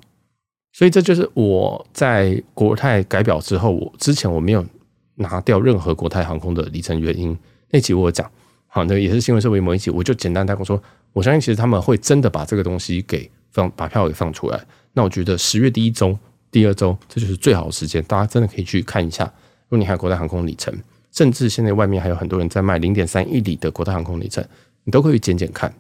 [0.73, 4.65] 所以这就是我在国泰改表之后，我之前我没有
[5.17, 7.37] 拿掉任何国泰航空的里程原因。
[7.71, 8.31] 那集我讲，
[8.69, 10.81] 好，那也是新闻社为某一集，我就简单带过说，
[11.13, 14.65] 我相信其实他们会真的把这个东西给放，把票给放出来。
[14.93, 16.17] 那我觉得十月第一周。
[16.57, 19.25] 第二周，这就是最好的时间，大家真的可以去看一下。
[19.69, 20.75] 如果你还有国泰航空里程，
[21.13, 24.43] 甚至现在外面还有很多人在卖零点三一里的国泰航空里程，
[24.83, 25.71] 你都可以捡捡看，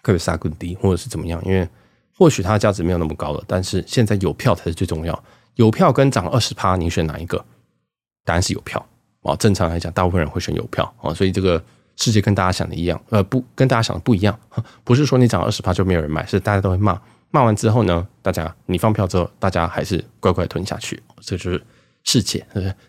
[0.00, 1.42] 可以杀更低，或者是怎么样？
[1.44, 1.68] 因为
[2.16, 5.24] 或许它的价值没有那么高了，但是现在有票才是最重要。
[5.56, 7.44] 有票跟涨二十趴，你选哪一个？
[8.24, 8.86] 答案是有票
[9.22, 9.34] 啊。
[9.34, 11.12] 正常来讲，大部分人会选有票啊。
[11.12, 11.60] 所以这个
[11.96, 14.38] 世界跟大家想的一样，呃，不跟大家想的不一样。
[14.84, 16.96] 不是说你涨二十趴就没有人买，是大家都会骂。
[17.30, 21.62] 骂完之后呢，大家你放票之后，大家还是乖乖吞下去，这就是
[22.04, 22.46] 世界，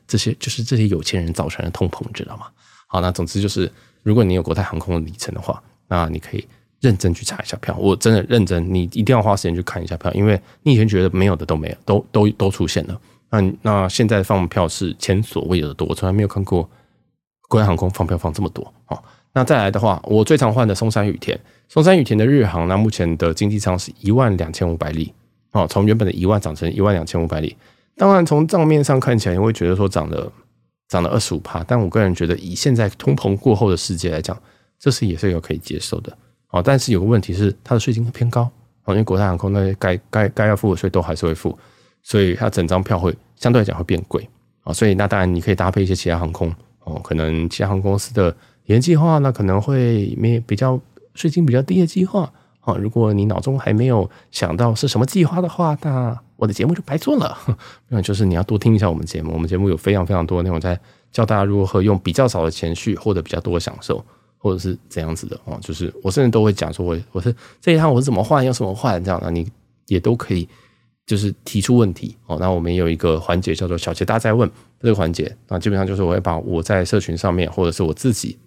[0.07, 2.47] 这些就是这些有钱人造成的通膨，知道吗？
[2.87, 3.71] 好，那总之就是，
[4.01, 6.47] 如果你有国泰航空的里程的话，那你可以
[6.79, 7.75] 认真去查一下票。
[7.77, 13.01] 我真的认真，你一定要花时间去看一下票，因为你以前觉得没有的都没有，都都都出现了。
[13.29, 16.67] 那那现在放票是前所未有的多，我从来没有看过
[17.47, 18.97] 国泰航空放票放这么多啊。
[19.32, 25.13] 那再来的话，我最常换的松山羽田，松山羽田的日航，那目前的经济舱是一万两千五百里，
[25.51, 27.55] 哦，从原本的一万涨成一万两千五百里。
[27.95, 30.32] 当然，从账面上看起来，你会觉得说涨了
[30.88, 34.36] 涨了二十五趴，但我个人觉得，以现在通膨过后的世界来讲，
[34.80, 36.11] 这是也是有可以接受的。
[36.49, 38.49] 哦，但是有个问题是，它的税金偏高，
[38.86, 41.55] 哦，因为国泰航空那些该该该要付的税都还是会付，
[42.01, 44.27] 所以它整张票会相对来讲会变贵，
[44.63, 46.51] 啊，所以那当然你可以搭配一些其他航空，
[46.86, 48.36] 哦，可能其他航空公司的。
[48.70, 50.80] 原计划呢，可能会没比较
[51.15, 52.76] 税金比较低的计划啊。
[52.76, 57.36] 如果你脑中还没有想到是什么计划的话，那我的节目就白做了。
[57.89, 60.80] 那就是你要多听一下我们节目，我们节目有非常非常多的内容在
[61.11, 64.05] 教大家如何用比较少的钱去获得比较多的享受，
[64.38, 65.57] 或者是怎样子的啊。
[65.61, 69.51] 就是我甚至都会讲说，我我是这一趟我是怎么换，要怎么换这样的，你
[69.88, 70.47] 也都可以
[71.07, 72.38] 就是提出问题哦。
[72.39, 74.47] 那我们有一个环节叫做小杰大在问
[74.80, 78.38] 这个环节，那基本上就是我会把我在社群上面或者是我自己。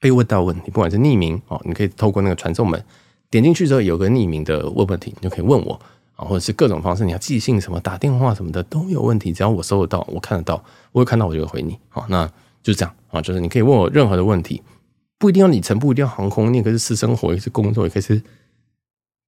[0.00, 2.82] 被问到问题，不管是匿名哦，你可以透过那个传送门
[3.30, 5.78] 点进去之后，有个匿名的问问题，你就可以问我
[6.16, 11.78] 啊，或者是各种方式，你要寄信什么、打电话什么的都有问题，只要我收得到，我看得到，我会看到，我就会回你。
[11.88, 12.30] 好，那
[12.62, 14.62] 就这样啊，就是你可以问我任何的问题，
[15.18, 18.22] 不一定要里程，不一定要航空，你也可以是私生活，也是工作，也可以是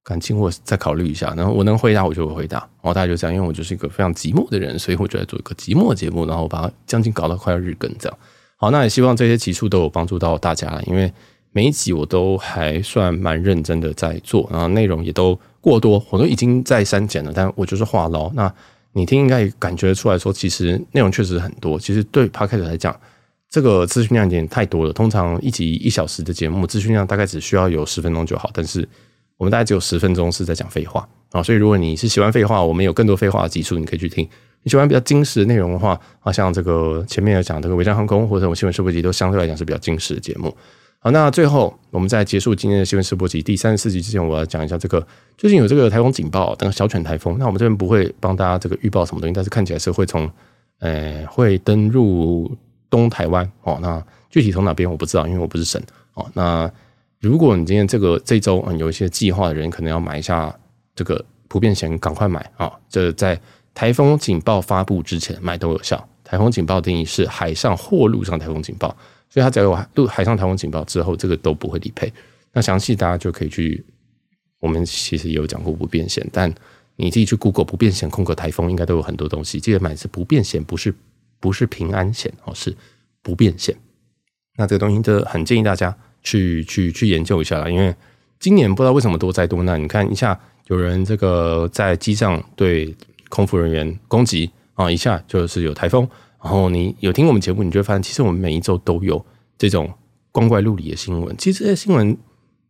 [0.03, 1.35] 感情，我再考虑一下。
[1.37, 2.59] 然后我能回答，我就会回答。
[2.59, 8.19] 然后大家就这样，因为我就是一个非常寂寞的人，所以我就在做一个寂寞节目，然后把将近搞到快要日更这样。
[8.61, 11.11] 好，那也希望这些集数都有帮助到大家，因为
[11.51, 18.31] 每一集我都还算蛮认真的在做，然后内容也都过多，我都已经在删减了，但我就是话唠。
[18.35, 18.53] 那
[18.93, 21.81] 你听应该感觉出来说，其实内容确实很多。
[21.81, 22.95] 其实对 Podcast 来讲，
[23.49, 24.93] 这个资讯量有点太多了。
[24.93, 28.51] 通常一集一小时的节目，资讯量大概只需要有十分钟就好。
[28.53, 28.87] 但是
[29.39, 34.29] 我们大概只有十分钟是在讲废话啊，所以如果你是喜欢废话，我们有更多废话的集数，你可以去听。
[34.63, 40.55] 你喜欢比较精实的内容的话，啊，像这个前面有讲这个维珍航空或者我们新闻试播集，都相对来讲是比较精实的节目。
[40.99, 45.07] 好，那最后我们在结束今天的新闻试播集第三十四集之前，我要讲一下这个
[45.39, 47.39] 最近有这个台风警报，等个小犬台风。
[47.39, 50.31] 那我们这边不会帮大家这个预报什么东西，但是看起来是会从
[50.81, 52.55] 呃会登陆
[52.91, 53.79] 东台湾哦。
[53.81, 55.83] 那具体从哪边我不知道，因为我不是神
[56.13, 56.31] 哦。
[56.35, 56.71] 那
[57.19, 60.55] 如果你今天这个这周嗯有一些计划的人，可能要买一下
[60.95, 62.71] 这个普遍险，赶快买啊！
[62.91, 63.41] 这在
[63.81, 66.07] 台风警报发布之前买都有效。
[66.23, 68.95] 台风警报定义是海上或陆上台风警报。
[69.31, 72.13] 所以它只要有陆海上台风警报之后，这个都不会理赔。
[72.53, 73.83] 那详细大家就可以去，
[74.59, 76.55] 我们其实也有讲过不变险，但
[76.97, 79.59] 你自己去 Google 不变险空格台风，应该都有很多东西。
[79.59, 80.95] 记得买是不变险，不是
[81.41, 82.77] 不是平安险哦，是
[83.23, 83.75] 不变险。
[84.59, 87.97] 那这个东西就很建议大家去去去研究一下啦，因为
[88.39, 89.83] 今年不知道为什么多灾多难。
[89.83, 92.95] 你看一下，有人这个在机上对
[93.31, 96.07] 空服人员攻击啊，一下就是有台风。
[96.43, 99.25] 然后你有听我们节目，你就会发现，其实我们每一周都有
[99.57, 99.91] 这种
[100.31, 101.35] 光怪陆离的新闻。
[101.39, 102.15] 其实这些新闻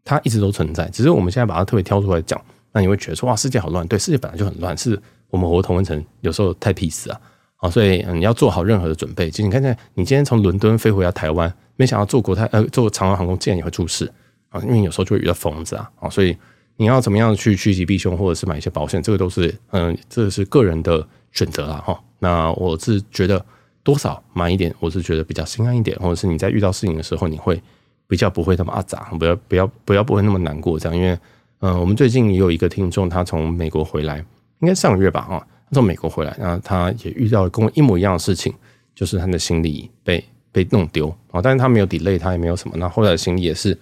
[0.05, 2.41] 它一直都存在，只是我们现在把它特别挑出来讲。
[2.73, 3.85] 那你会觉得说，哇，世界好乱。
[3.89, 4.97] 对，世界本来就很乱，是
[5.29, 7.21] 我们活同温层有时候太 peace 啊。
[7.57, 9.31] 啊，所以你要做好任何的准备。
[9.31, 14.11] 其实你看看，你今天从伦敦飞回到台湾，没想到坐国泰呃坐长荣航空竟然也会出事
[14.49, 15.91] 啊，因为有时候就会遇到疯子啊。
[16.01, 16.37] 啊，所以
[16.81, 21.76] 你要怎么样去趋吉避凶，或者是买一些保险，这个都是嗯，这是个人的选择啦。
[21.87, 22.03] 哈。
[22.18, 23.45] 那我是觉得。
[23.83, 27.61] 多少买一点，我是觉得比较心安一点，或者是你在遇到事情的时候，你会
[28.07, 30.95] 比较不会那么阿杂，不要不要不要不会那么难过这样。
[30.95, 31.18] 因为，
[31.61, 34.18] 嗯、我们最近也有一个听众，他从美国回来，
[34.61, 38.53] 应该上个月吧，啊，他从美国回来，然后他也遇到跟我一模一样的事情，
[38.95, 40.22] 就是他的行李被
[40.53, 43.76] 被弄丢啊，但是他没有 delay，他也没有什么，那后来的行李也是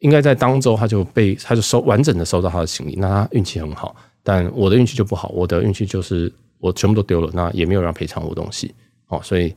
[0.00, 8.74] 应该在当周他就被他就收完整的收到他的行李，那他运气很好，但我的运气就不好，我的运气就是我全部都丢了，那也没有人赔偿我东西。
[9.08, 9.54] 哦，所以，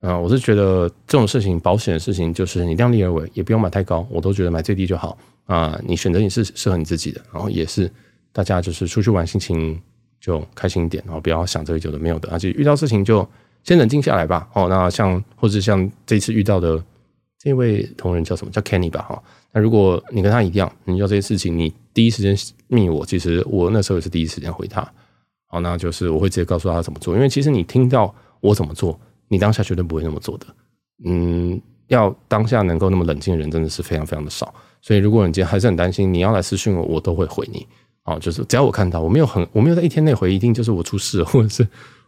[0.00, 5.16] 嗯、我是觉得这种事情，保险的事情，就是你量力而为，也不用买太高，我都觉得买最低就好
[5.46, 7.90] 啊、你选择你是适合你自己的，然后也是
[8.32, 9.80] 大家就是出去玩，心情
[10.20, 13.28] 就开心一点，然后不要想这个有的没有的，而且遇到事情就
[13.64, 14.48] 先冷静下来吧。
[14.54, 16.82] 哦，那像或者像这次遇到的
[17.42, 18.52] 这位同仁叫什么？
[18.52, 19.02] 叫 Kenny 吧？
[19.02, 19.22] 哈，
[19.52, 22.36] 那如果你跟他一样，你遇到这些事情，你第一时间
[22.68, 24.86] 密我，其实我那时候也是第一时间回他。
[25.48, 28.14] 好，那就是我会直接告诉他怎么做，因为其实你听到。
[28.42, 30.46] 我怎么做，你当下绝对不会那么做的。
[31.04, 34.52] 嗯，要当下能够那么冷静的人，真的是非常非常的少。
[34.80, 37.64] 所以，如果你今天还是很担心，你要来私讯我，我都会回你。
[38.02, 41.62] 哦，就是只要我看到，我没有很，我没有在一天内回，一定就是我出事，或者是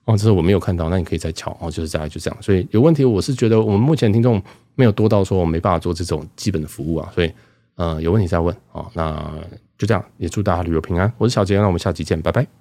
[0.07, 1.57] 哦，就是我没有看到，那你可以再敲。
[1.61, 2.43] 哦，就是大概就这样。
[2.43, 4.43] 所以有问题，我是觉得我们目前听众
[4.75, 7.11] 没有多到说我没办法做这种基本的服务啊。
[7.15, 7.33] 所以，
[7.77, 8.55] 呃，有问题再问。
[8.73, 9.15] 哦，那
[9.77, 11.13] 就这样，也祝大家旅游平安。
[11.19, 12.55] 我是小杰，那我们下期见，拜拜。